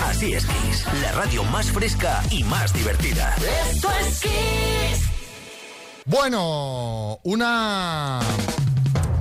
[0.05, 3.35] Así es, Kiss, la radio más fresca y más divertida.
[3.71, 5.05] Esto es Kiss.
[6.05, 8.19] Bueno, una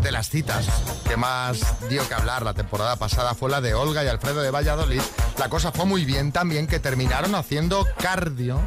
[0.02, 0.66] de las citas
[1.06, 4.50] que más dio que hablar la temporada pasada fue la de Olga y Alfredo de
[4.50, 5.00] Valladolid.
[5.38, 8.58] La cosa fue muy bien también, que terminaron haciendo cardio.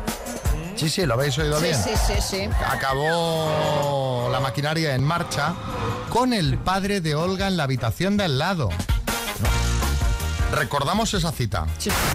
[0.75, 1.83] Sí, sí, lo habéis oído Sí, bien.
[1.83, 2.49] sí, sí, sí.
[2.65, 5.53] Acabó la maquinaria en marcha
[6.09, 8.69] con el padre de Olga en la habitación de al lado.
[10.51, 11.65] Recordamos esa cita.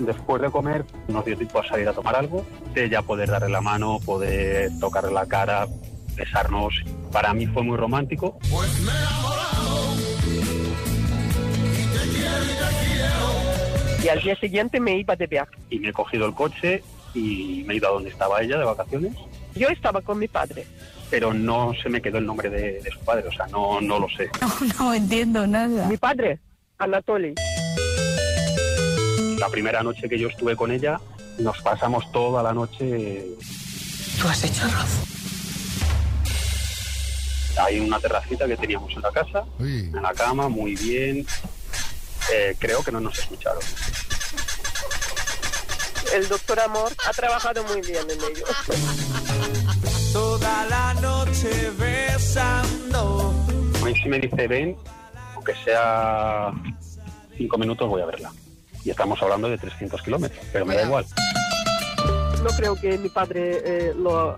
[0.01, 2.45] Después de comer nos dio tiempo a salir a tomar algo,
[2.75, 5.67] de ya poder darle la mano, poder tocarle la cara,
[6.15, 6.75] besarnos.
[7.13, 8.39] Para mí fue muy romántico.
[14.03, 15.57] Y al día siguiente me iba de viaje.
[15.71, 16.83] Y me he cogido el coche
[17.15, 19.13] y me he ido a donde estaba ella de vacaciones,
[19.55, 20.67] Yo estaba con mi padre.
[21.11, 23.99] pero no se me quedó el nombre de, de su padre, o sea, no, no
[23.99, 24.29] lo sé.
[24.79, 25.87] No entiendo nada.
[25.89, 26.39] Mi padre,
[26.79, 27.35] Anatoly.
[29.39, 31.01] La primera noche que yo estuve con ella,
[31.39, 33.27] nos pasamos toda la noche.
[34.21, 34.89] ¿Tú has hecho arroz?
[37.59, 41.27] Hay una terracita que teníamos en la casa, en la cama, muy bien.
[42.33, 43.63] Eh, creo que no nos escucharon.
[46.15, 48.47] El doctor Amor ha trabajado muy bien en ello.
[50.13, 53.35] Toda la noche besando.
[53.81, 54.77] A mí sí me dice, ven,
[55.35, 56.53] aunque sea
[57.37, 58.33] cinco minutos, voy a verla.
[58.87, 61.05] Y estamos hablando de 300 kilómetros, pero me da igual.
[62.45, 64.37] No creo que mi padre eh, lo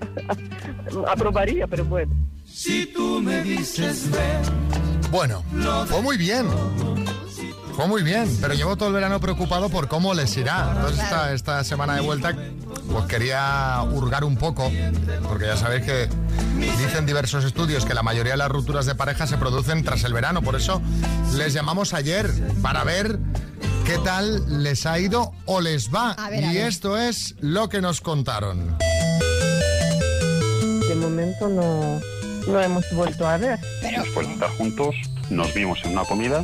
[1.06, 2.14] aprobaría, pero bueno.
[2.46, 5.10] Si tú me dices ven.
[5.10, 5.44] Bueno,
[5.86, 6.46] fue muy bien.
[7.74, 10.72] Fue muy bien, pero llevo todo el verano preocupado por cómo les irá.
[10.76, 12.34] Entonces esta, esta semana de vuelta
[12.90, 14.72] pues quería hurgar un poco,
[15.28, 16.08] porque ya sabéis que
[16.78, 20.14] dicen diversos estudios que la mayoría de las rupturas de pareja se producen tras el
[20.14, 20.40] verano.
[20.40, 20.80] Por eso
[21.36, 22.30] les llamamos ayer
[22.62, 23.18] para ver
[23.88, 26.10] qué tal les ha ido o les va.
[26.12, 26.68] A ver, a y ver.
[26.68, 28.76] esto es lo que nos contaron.
[30.86, 31.98] De momento no,
[32.46, 33.58] no hemos vuelto a ver.
[33.80, 34.94] Después de estar juntos,
[35.30, 36.42] nos vimos en una comida,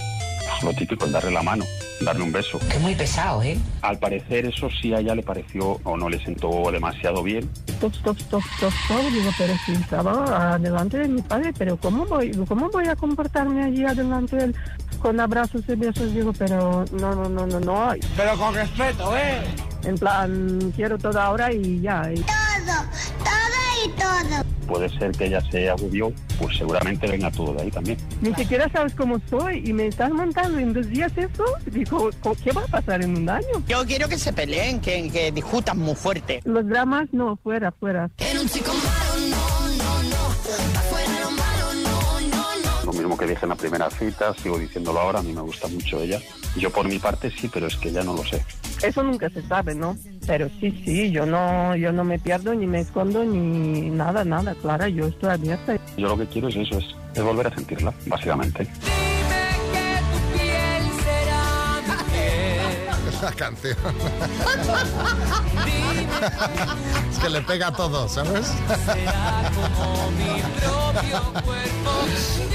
[0.63, 1.67] lo típico, darle la mano,
[2.01, 2.59] darle un beso.
[2.71, 3.59] Es muy pesado, ¿eh?
[3.83, 7.51] Al parecer eso sí a ella le pareció o no le sentó demasiado bien.
[7.69, 9.13] Stop, stop, stop, stop, stop.
[9.13, 13.65] Digo, pero si estaba delante de mi padre, pero ¿cómo voy, cómo voy a comportarme
[13.65, 14.57] allí adelante de él
[15.05, 16.15] con abrazos y besos?
[16.15, 17.93] Digo, pero no, no, no, no, no.
[18.17, 19.43] Pero con respeto, ¿eh?
[19.85, 22.11] En plan, quiero todo ahora y ya.
[22.11, 22.81] y- Todo,
[23.19, 24.45] todo y todo.
[24.67, 27.99] Puede ser que ella se agobió, pues seguramente venga todo de ahí también.
[28.23, 31.45] Ni siquiera sabes cómo soy y me estás montando en dos días eso.
[31.67, 33.63] Digo, ¿co- ¿qué va a pasar en un año?
[33.69, 36.41] Yo quiero que se peleen, que, que discutan muy fuerte.
[36.45, 38.09] Los dramas, no, fuera, fuera.
[38.33, 38.41] Lo
[43.05, 46.01] mismo que dije en la primera cita, sigo diciéndolo ahora, a mí me gusta mucho
[46.01, 46.19] ella.
[46.57, 48.43] Yo por mi parte sí, pero es que ya no lo sé.
[48.83, 49.97] Eso nunca se sabe, ¿no?
[50.27, 54.55] Pero sí, sí, yo no, yo no me pierdo ni me escondo ni nada, nada.
[54.55, 55.77] Clara, yo estoy abierta.
[55.97, 58.67] Yo lo que quiero es eso, es, es volver a sentirla, básicamente.
[63.25, 63.77] La canción.
[67.11, 68.47] es que le pega a todo, ¿sabes?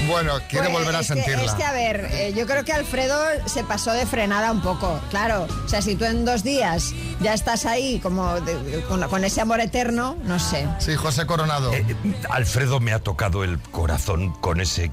[0.08, 1.42] bueno, quiere Pues, volver a que- sentirla.
[1.44, 5.00] es que, a ver, eh, yo creo que Alfredo se pasó de frenada un poco,
[5.10, 5.46] claro.
[5.64, 9.40] O sea, si tú en dos días ya estás ahí como de- con, con ese
[9.40, 10.68] amor eterno, no sé.
[10.78, 11.72] Sí, José Coronado.
[11.72, 11.84] Eh,
[12.30, 14.90] Alfredo me ha tocado el corazón con ese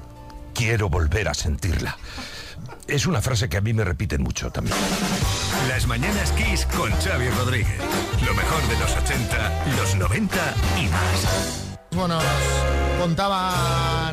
[0.54, 1.96] quiero volver a sentirla.
[2.88, 4.76] Es una frase que a mí me repiten mucho también.
[5.68, 7.78] Las mañanas Kiss con Xavi Rodríguez.
[8.24, 11.67] Lo mejor de los 80, los 90 y más.
[11.92, 12.18] Bueno,
[13.00, 14.08] contaba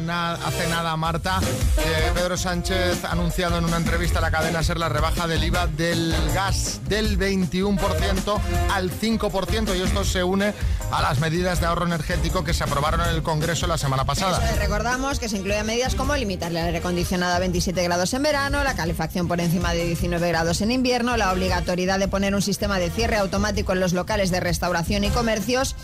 [0.45, 1.39] hace nada Marta
[1.75, 5.43] que Pedro Sánchez ha anunciado en una entrevista a la cadena Ser la rebaja del
[5.43, 8.39] IVA del gas del 21%
[8.71, 10.53] al 5% y esto se une
[10.91, 14.39] a las medidas de ahorro energético que se aprobaron en el Congreso la semana pasada.
[14.57, 18.63] Recordamos que se incluyen medidas como limitar el aire acondicionado a 27 grados en verano,
[18.63, 22.79] la calefacción por encima de 19 grados en invierno, la obligatoriedad de poner un sistema
[22.79, 25.75] de cierre automático en los locales de restauración y comercios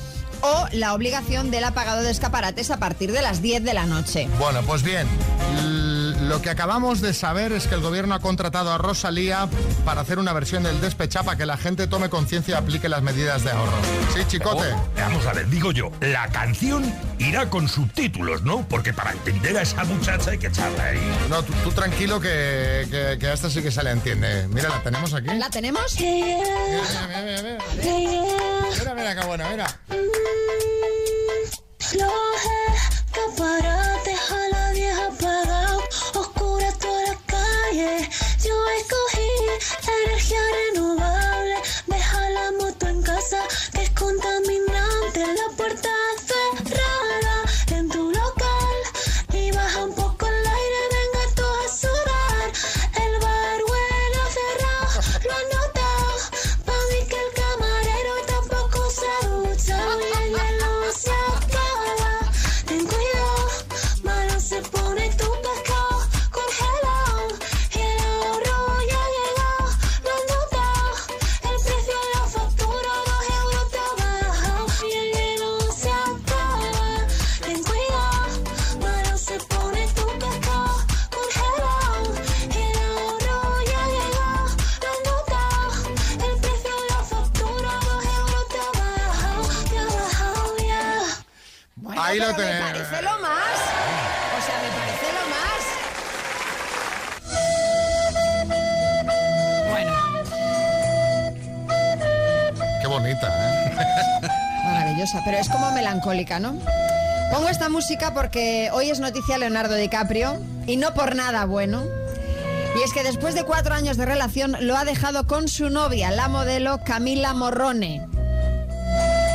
[0.42, 4.28] o la obligación del apagado de escaparates a partir de las 10 de la noche.
[4.40, 5.08] Bueno, pues bien,
[6.32, 9.50] lo que acabamos de saber es que el gobierno ha contratado a Rosalía
[9.84, 13.02] para hacer una versión del despecha para que la gente tome conciencia y aplique las
[13.02, 13.74] medidas de ahorro.
[14.16, 14.72] Sí, chicote.
[14.72, 16.90] Oh, vamos a ver, digo yo, la canción
[17.20, 18.66] irá con subtítulos, ¿no?
[18.70, 21.02] Porque para entender a esa muchacha hay que echarla ahí.
[21.30, 24.48] No, tú, tú tranquilo que, que- que a esta sí que se le entiende.
[24.48, 25.28] Mira, la tenemos aquí.
[25.38, 26.00] ¿La tenemos?
[26.00, 26.38] Mira,
[27.10, 27.58] mira, mira, mira.
[28.80, 29.68] Mira, mira qué buena, mira.
[107.32, 111.84] Pongo esta música porque hoy es noticia Leonardo DiCaprio y no por nada bueno.
[112.78, 116.12] Y es que después de cuatro años de relación lo ha dejado con su novia,
[116.12, 118.06] la modelo Camila Morrone.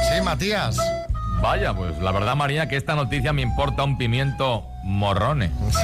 [0.08, 0.76] Sí, Matías.
[1.40, 5.50] Vaya, pues la verdad, María, que esta noticia me importa un pimiento morrone.
[5.70, 5.78] Sí.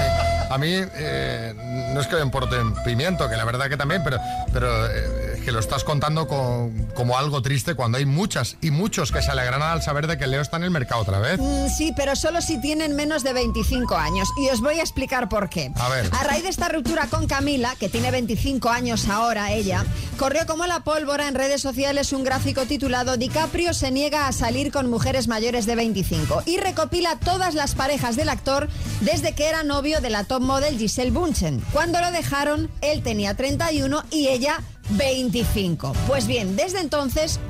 [0.50, 1.54] A mí eh,
[1.94, 4.18] no es que me importe un pimiento, que la verdad que también, pero,
[4.52, 9.12] pero eh, que lo estás contando con- como algo triste cuando hay muchas y muchos
[9.12, 11.38] que se alegrarán al saber de que Leo está en el mercado otra vez.
[11.40, 14.28] Mm, sí, pero solo si tienen menos de 25 años.
[14.40, 15.72] Y os voy a explicar por qué.
[15.76, 16.10] A ver.
[16.24, 19.84] raíz de esta ruptura con Camila, que tiene 25 años ahora ella,
[20.18, 24.70] corrió como la pólvora en redes sociales un gráfico titulado DiCaprio se niega a salir
[24.72, 28.68] con mujeres mayores de 25 y recopila todas las parejas del actor
[29.00, 31.60] desde que era novio de la top model Giselle Bunchen.
[31.72, 34.60] Cuando lo dejaron, él tenía 31 y ella
[34.90, 35.92] 25.
[36.06, 37.40] Pues bien, desde entonces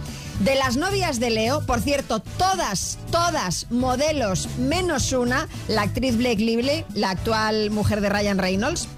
[0.40, 6.36] de las novias de Leo, por cierto, todas, todas modelos menos una, la actriz Blake
[6.42, 8.88] Lively, la actual mujer de Ryan Reynolds,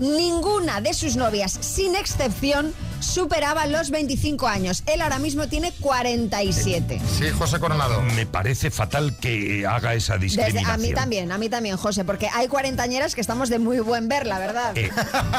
[0.00, 4.82] ninguna de sus novias, sin excepción, superaba los 25 años.
[4.86, 7.00] Él ahora mismo tiene 47.
[7.18, 8.02] Sí, José Coronado.
[8.02, 10.70] Me parece fatal que haga esa Desde- discriminación.
[10.70, 14.08] a mí también, a mí también, José, porque hay cuarentañeras que estamos de muy buen
[14.08, 14.76] ver, la verdad.
[14.76, 14.90] Eh,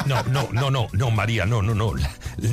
[0.06, 1.96] no, no, no, no, no, María, no, no, no.
[1.96, 2.10] La,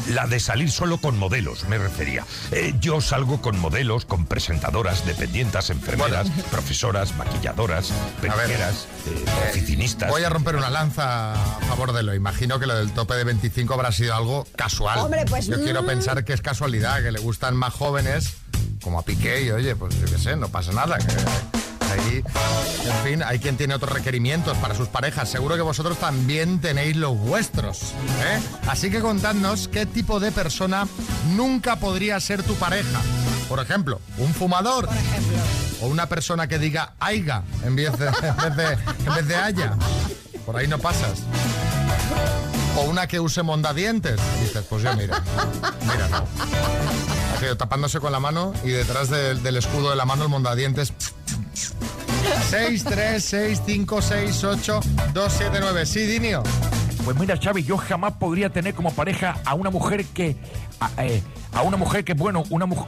[0.09, 2.24] la de salir solo con modelos, me refería.
[2.52, 10.11] Eh, yo salgo con modelos, con presentadoras, dependientas, enfermeras, profesoras, maquilladoras, peluqueras, eh, oficinistas.
[10.11, 12.14] Voy a romper una lanza a favor de lo.
[12.14, 14.95] Imagino que lo del tope de 25 habrá sido algo casual.
[15.05, 15.86] Hombre, pues, Yo quiero mm.
[15.86, 18.34] pensar que es casualidad, que le gustan más jóvenes,
[18.82, 20.99] como a Piqué, y oye, pues yo qué sé, no pasa nada.
[20.99, 21.07] que
[21.92, 22.22] ahí,
[22.84, 25.28] en fin, hay quien tiene otros requerimientos para sus parejas.
[25.28, 27.94] Seguro que vosotros también tenéis los vuestros.
[28.22, 28.40] ¿eh?
[28.66, 30.86] Así que contadnos qué tipo de persona
[31.34, 33.01] nunca podría ser tu pareja.
[33.49, 34.88] Por ejemplo, un fumador.
[35.82, 38.72] O una persona que diga aiga en vez de, en vez de,
[39.07, 39.76] en vez de haya.
[40.44, 41.22] Por ahí no pasas.
[42.77, 44.20] O una que use mondadientes.
[44.41, 45.22] Dices, pues yo mira.
[45.83, 47.57] Mira, no.
[47.57, 50.93] Tapándose con la mano y detrás del- del escudo de la mano el mondadientes.
[52.51, 54.81] 6, 3, 6, 5, 6, 8,
[55.12, 55.87] 2, 7, 9.
[55.87, 56.43] Sí, Dinio.
[57.05, 60.37] Pues mira, Xavi, yo jamás podría tener como pareja a una mujer que...
[60.81, 61.22] A, eh,
[61.53, 62.87] a una mujer que, bueno, una mujer...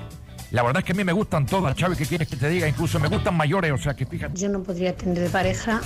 [0.50, 2.66] La verdad es que a mí me gustan todas, Xavi, ¿qué quieres que te diga?
[2.66, 4.34] Incluso me gustan mayores, o sea que fíjate.
[4.40, 5.80] Yo no podría tener de pareja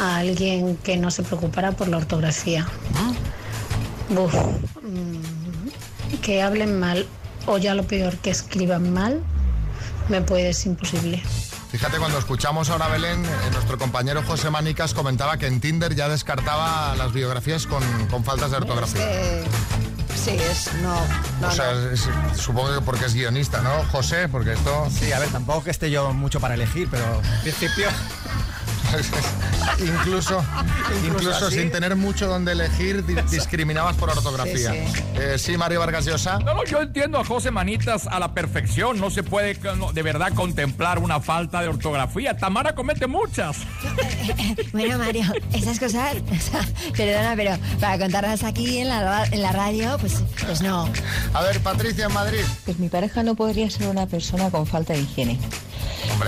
[0.00, 2.66] a alguien que no se preocupara por la ortografía.
[2.92, 3.16] Buf,
[4.10, 5.68] mm,
[6.22, 7.06] que hablen mal
[7.46, 9.22] o ya lo peor, que escriban mal,
[10.08, 11.22] me puede ser imposible.
[11.70, 15.94] Fíjate, cuando escuchamos ahora a Belén, eh, nuestro compañero José Manicas comentaba que en Tinder
[15.94, 19.02] ya descartaba las biografías con, con faltas de ortografía.
[20.16, 20.70] Sí, es.
[20.82, 20.94] No,
[21.40, 21.90] no, o sea, no.
[21.90, 24.28] es- supongo que porque es guionista, ¿no, José?
[24.28, 24.88] Porque esto...
[24.90, 27.88] Sí, a ver, tampoco que esté yo mucho para elegir, pero en principio...
[29.80, 30.44] incluso
[31.04, 31.58] incluso así.
[31.58, 34.72] sin tener mucho donde elegir, di- discriminabas por ortografía.
[34.72, 35.02] Sí, sí.
[35.16, 36.38] Eh, sí, Mario Vargas Llosa.
[36.40, 38.98] No, no, yo entiendo a José Manitas a la perfección.
[39.00, 42.36] No se puede no, de verdad contemplar una falta de ortografía.
[42.36, 43.58] Tamara comete muchas.
[44.72, 46.64] Bueno, Mario, esas cosas, o sea,
[46.96, 50.88] perdona, pero para contarlas aquí en la, en la radio, pues, pues no.
[51.34, 52.40] A ver, Patricia en Madrid.
[52.64, 55.38] Pues mi pareja no podría ser una persona con falta de higiene.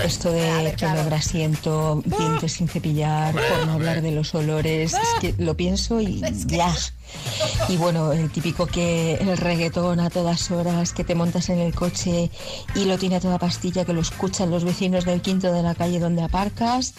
[0.03, 5.35] Esto de pelo grasiento, dientes sin cepillar, por no hablar de los olores, es que
[5.43, 6.73] lo pienso y ya.
[7.69, 11.73] Y bueno, el típico que el reggaetón a todas horas, que te montas en el
[11.73, 12.31] coche
[12.75, 15.75] y lo tiene a toda pastilla, que lo escuchan los vecinos del quinto de la
[15.75, 16.93] calle donde aparcas.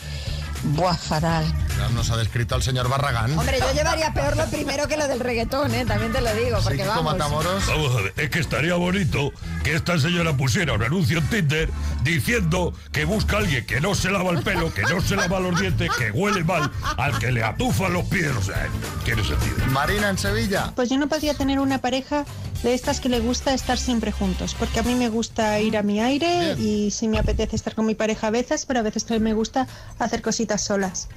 [0.62, 3.36] Ya Nos ha descrito al señor Barragán.
[3.36, 5.84] Hombre, yo llevaría peor lo primero que lo del reggaetón, ¿eh?
[5.84, 7.16] También te lo digo, porque vamos.
[7.18, 9.32] Vamos a ver, es que estaría bonito
[9.64, 11.68] que esta señora pusiera un anuncio en Tinder
[12.02, 15.40] diciendo que busca a alguien que no se lava el pelo, que no se lava
[15.40, 18.30] los dientes, que huele mal, al que le atufan los pies.
[18.36, 18.68] O sea,
[19.04, 19.56] tiene sentido.
[19.70, 20.72] Marina en Sevilla.
[20.76, 22.24] Pues yo no podría tener una pareja
[22.62, 25.82] de estas que le gusta estar siempre juntos, porque a mí me gusta ir a
[25.82, 29.04] mi aire y sí me apetece estar con mi pareja a veces, pero a veces
[29.04, 29.66] también me gusta
[29.98, 31.08] hacer cositas solas.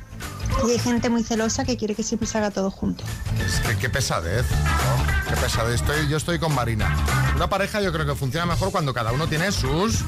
[0.67, 3.03] Y hay gente muy celosa que quiere que siempre se haga todo junto.
[3.45, 4.45] Es que qué pesadez.
[4.49, 5.29] ¿no?
[5.29, 5.81] Qué pesadez.
[5.81, 6.95] Estoy, yo estoy con Marina.
[7.35, 10.03] Una pareja yo creo que funciona mejor cuando cada uno tiene sus...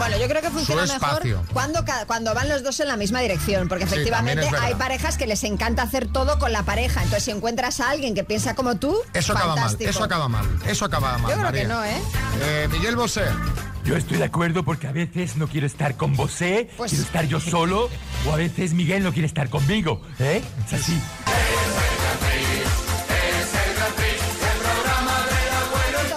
[0.00, 1.22] Bueno, yo creo que funciona mejor
[1.52, 5.44] cuando, cuando van los dos en la misma dirección, porque efectivamente hay parejas que les
[5.44, 7.02] encanta hacer todo con la pareja.
[7.02, 9.90] Entonces, si encuentras a alguien que piensa como tú, Eso acaba mal, fantástico.
[9.90, 11.30] eso acaba mal, eso acaba mal.
[11.30, 11.62] Yo creo María.
[11.62, 12.00] que no, ¿eh?
[12.40, 13.24] Eh, Miguel Bosé.
[13.84, 16.70] Yo estoy de acuerdo porque a veces no quiero estar con ¿eh?
[16.78, 17.90] Pues- Quiero estar yo solo,
[18.26, 20.42] o a veces Miguel no quiere estar conmigo, ¿eh?
[20.66, 20.98] Es así.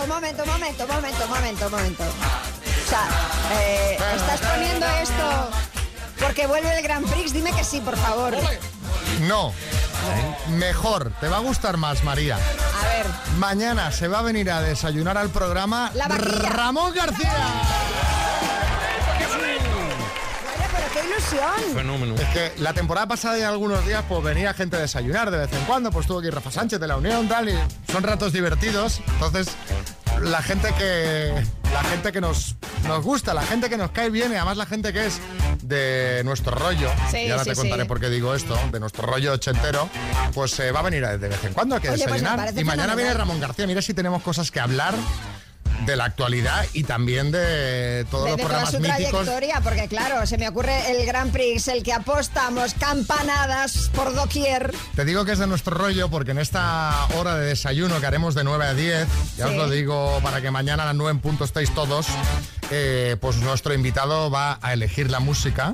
[0.03, 2.03] Un momento, un momento, un momento, un momento, un momento.
[3.53, 5.49] Eh, ¿estás poniendo esto
[6.19, 7.33] porque vuelve el Grand Prix?
[7.33, 8.35] Dime que sí, por favor.
[9.21, 9.53] No.
[10.49, 12.35] Mejor, te va a gustar más, María.
[12.35, 13.05] A ver.
[13.37, 16.07] Mañana se va a venir a desayunar al programa La.
[16.07, 17.33] Ramón García.
[20.93, 21.75] Qué ilusión.
[21.75, 22.15] Fenómeno.
[22.15, 25.53] Es que la temporada pasada y algunos días pues venía gente a desayunar de vez
[25.53, 27.57] en cuando, pues tuvo que ir Rafa Sánchez de la Unión, tal, y
[27.91, 29.01] son ratos divertidos.
[29.13, 29.47] Entonces,
[30.21, 31.33] la gente que
[31.73, 32.55] la gente que nos,
[32.87, 35.19] nos gusta, la gente que nos cae bien y además la gente que es
[35.61, 37.87] de nuestro rollo, Sí, y ahora sí, te contaré sí.
[37.87, 39.89] por qué digo esto, de nuestro rollo ochentero,
[40.33, 42.53] pues se va a venir de vez en cuando a que Oye, pues desayunar.
[42.57, 44.93] y mañana viene Ramón García, mira si tenemos cosas que hablar
[45.85, 49.61] de la actualidad y también de todos De, los de toda programas su míticos trayectoria,
[49.61, 54.73] porque claro, se me ocurre el Grand Prix, el que apostamos campanadas por doquier.
[54.95, 58.35] Te digo que es de nuestro rollo porque en esta hora de desayuno que haremos
[58.35, 59.07] de 9 a 10,
[59.37, 59.51] ya Sí.
[59.51, 62.07] os lo digo para que mañana a las 9 en punto estéis todos,
[62.71, 65.73] eh, pues nuestro invitado va a elegir la música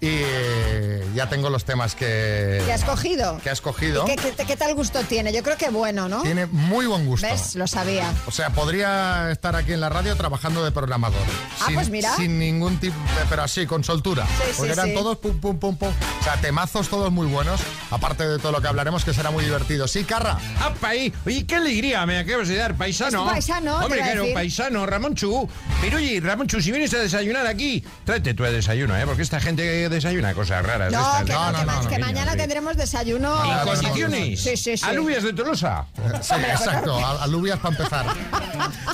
[0.00, 3.38] y ya tengo los temas que, ¿Qué has cogido?
[3.42, 4.04] que ha escogido.
[4.04, 5.32] ¿Qué, qué- qué tal gusto tiene?
[5.32, 6.22] Yo creo que bueno, ¿no?
[6.22, 7.26] Tiene muy buen gusto.
[7.26, 7.56] ¿Ves?
[7.56, 8.12] Lo sabía.
[8.26, 11.18] O sea, podría estar aquí en la radio trabajando de programador.
[11.60, 12.14] Ah, sin, pues mira.
[12.16, 14.24] Sin ningún tipo, de- pero así, con soltura.
[14.26, 14.94] Sí, porque sí, eran sí.
[14.94, 15.88] todos pum, pum, pum, pum.
[16.20, 17.60] O sea, temazos todos muy buenos.
[17.90, 19.88] Aparte de todo lo que hablaremos, que será muy divertido.
[19.88, 20.38] Sí, Carra.
[20.60, 21.12] ¡Apa ahí!
[21.26, 23.24] Oye, qué alegría me acabas de dar, paisano.
[23.26, 24.34] Es paisano, Hombre, claro, decir.
[24.34, 25.48] paisano, Ramón Chu.
[25.80, 29.04] Pero oye, Ramón Chu, si vienes a desayunar aquí, tráete tú a desayuno, ¿eh?
[29.06, 30.92] Porque esta gente desayuna cosas raras.
[30.92, 31.34] No, estas, que, ¿eh?
[31.34, 33.44] no, que ma- que mañana tendremos desayuno.
[33.44, 34.42] ¿En condiciones?
[34.42, 34.84] Sí, sí, sí.
[34.84, 35.86] ¿Alubias de Tolosa?
[36.20, 36.96] Sí, exacto.
[37.04, 38.06] al- Alubias para empezar.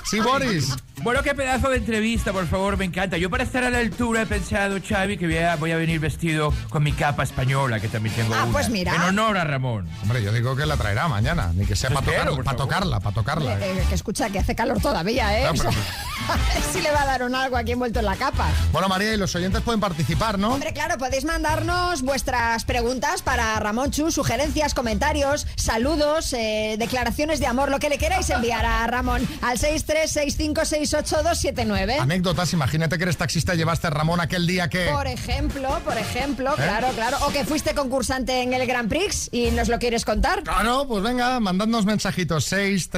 [0.05, 0.75] Sí, Boris.
[1.03, 3.19] Bueno, qué pedazo de entrevista, por favor, me encanta.
[3.19, 6.01] Yo para estar a la altura he pensado, Xavi, que voy a, voy a venir
[6.01, 8.53] vestido con mi capa española, que también tengo Ah, una.
[8.53, 8.95] pues mira.
[8.95, 9.87] En honor a Ramón.
[10.03, 13.01] Hombre, yo digo que la traerá mañana, ni que sea para Espero, tocarla, para tocarla,
[13.01, 13.59] para tocarla.
[13.67, 15.45] Eh, que escucha que hace calor todavía, ¿eh?
[15.45, 15.69] No, pero-
[16.29, 18.49] a ver si le va a dar un algo aquí envuelto en la capa.
[18.73, 20.55] Bueno, María, y los oyentes pueden participar, ¿no?
[20.55, 27.47] Hombre, claro, podéis mandarnos vuestras preguntas para Ramón Chu, sugerencias, comentarios, saludos, eh, declaraciones de
[27.47, 32.01] amor, lo que le queráis enviar a Ramón al 636568279.
[32.01, 34.91] Anécdotas, imagínate que eres taxista y llevaste a Ramón aquel día que...
[34.93, 36.57] Por ejemplo, por ejemplo, ¿Eh?
[36.57, 37.17] claro, claro.
[37.27, 40.43] O que fuiste concursante en el Grand Prix y nos lo quieres contar.
[40.45, 42.91] Claro, pues venga, mandadnos mensajitos 6,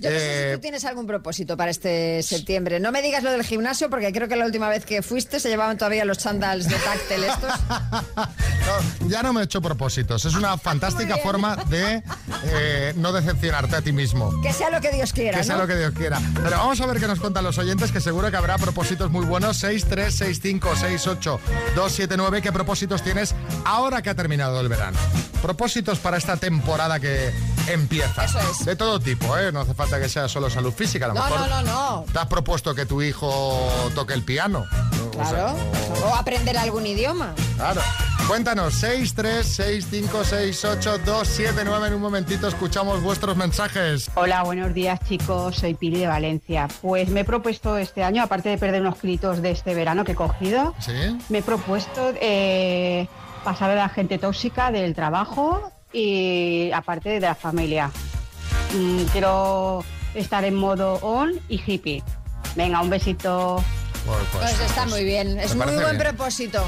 [0.00, 0.06] 6, 5, 6, 8, 2, 7, 9.
[0.08, 2.78] Yo no sé Eh, si tú tienes algún propósito para este septiembre.
[2.80, 5.48] No me digas lo del gimnasio porque creo que la última vez que fuiste se
[5.48, 7.52] llevaban todavía los chandals de táctil estos.
[8.68, 10.26] No, ya no me he hecho propósitos.
[10.26, 11.24] Es una fantástica bien.
[11.26, 12.02] forma de
[12.44, 14.30] eh, no decepcionarte a ti mismo.
[14.42, 15.62] Que sea lo que Dios quiera, Que sea ¿no?
[15.62, 16.20] lo que Dios quiera.
[16.34, 19.24] Pero vamos a ver qué nos cuentan los oyentes, que seguro que habrá propósitos muy
[19.24, 19.56] buenos.
[19.56, 21.40] 6, 3, 6, 5, 6, 8,
[21.76, 22.42] 2, 7, 9.
[22.42, 23.34] ¿Qué propósitos tienes
[23.64, 24.98] ahora que ha terminado el verano?
[25.40, 27.30] Propósitos para esta temporada que
[27.68, 28.26] empieza.
[28.26, 28.66] Eso es.
[28.66, 29.50] De todo tipo, ¿eh?
[29.50, 31.06] No hace falta que sea solo salud física.
[31.06, 32.04] A lo No, mejor no, no, no.
[32.12, 33.58] te has propuesto que tu hijo
[33.94, 34.66] toque el piano.
[35.18, 35.56] O sea, Claro.
[36.04, 37.34] O aprender algún idioma.
[37.56, 37.80] Claro.
[38.28, 41.86] Cuéntanos, 6, 3, 6, 5, 6, 8, 2, 7, 9.
[41.88, 44.10] En un momentito escuchamos vuestros mensajes.
[44.16, 46.68] Hola, buenos días chicos, soy Pili de Valencia.
[46.82, 50.12] Pues me he propuesto este año, aparte de perder unos kilitos de este verano que
[50.12, 50.92] he cogido, ¿Sí?
[51.30, 53.08] me he propuesto eh,
[53.44, 57.90] pasar de la gente tóxica del trabajo y aparte de la familia.
[59.12, 62.02] Quiero estar en modo on y hippie.
[62.56, 63.62] Venga, un besito.
[64.32, 65.38] Pues está muy bien.
[65.38, 65.98] Es muy buen bien.
[65.98, 66.62] propósito.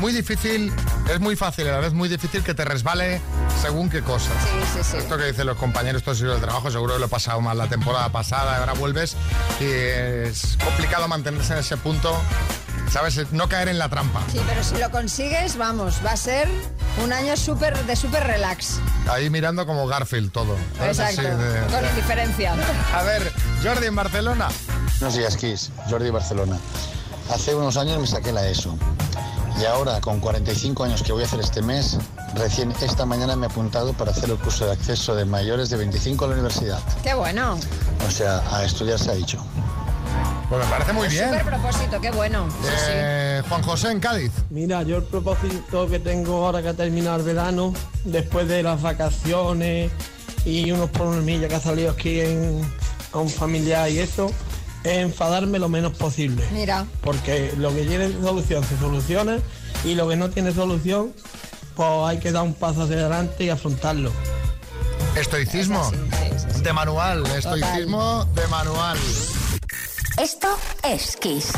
[0.00, 0.72] Muy difícil,
[1.10, 3.20] es muy fácil a la vez muy difícil que te resbale
[3.60, 4.32] según qué cosas.
[4.44, 4.96] Sí, sí, sí.
[4.98, 7.66] Esto que dicen los compañeros tóxicos del trabajo, seguro que lo he pasado mal la
[7.66, 9.16] temporada pasada, ahora vuelves
[9.60, 12.16] y es complicado mantenerse en ese punto,
[12.92, 13.32] ¿sabes?
[13.32, 14.22] No caer en la trampa.
[14.30, 16.48] Sí, pero si lo consigues, vamos, va a ser
[17.04, 18.80] un año súper de súper relax.
[19.10, 20.56] Ahí mirando como Garfield todo.
[20.82, 21.20] Exacto.
[21.20, 22.54] Así de- Con de- indiferencia.
[22.94, 23.32] A ver,
[23.62, 24.48] Jordi en Barcelona.
[25.00, 25.70] Buenos días, Kiss.
[25.88, 26.58] Jordi Barcelona.
[27.32, 28.76] Hace unos años me saqué la ESO.
[29.60, 31.98] Y ahora, con 45 años que voy a hacer este mes,
[32.34, 35.76] recién esta mañana me he apuntado para hacer el curso de acceso de mayores de
[35.76, 36.78] 25 a la universidad.
[37.02, 37.58] Qué bueno.
[38.06, 39.44] O sea, a estudiar se ha dicho.
[40.48, 41.28] Pues me parece muy bien.
[41.28, 42.48] Súper propósito, qué bueno.
[42.88, 44.32] Eh, Juan José en Cádiz.
[44.48, 47.74] Mira, yo el propósito que tengo ahora que ha terminado el verano,
[48.04, 49.92] después de las vacaciones
[50.46, 52.62] y unos problemillas que ha salido aquí en,
[53.12, 54.30] a un familiar y eso,
[54.84, 56.42] es enfadarme lo menos posible.
[56.52, 56.86] Mira.
[57.02, 59.38] Porque lo que tiene solución se soluciona
[59.84, 61.12] y lo que no tiene solución,
[61.76, 64.12] pues hay que dar un paso hacia adelante y afrontarlo.
[65.14, 65.90] Estoicismo.
[66.62, 67.26] De manual.
[67.26, 68.98] Estoicismo de manual.
[70.20, 70.48] Esto
[70.82, 71.52] es Kiss.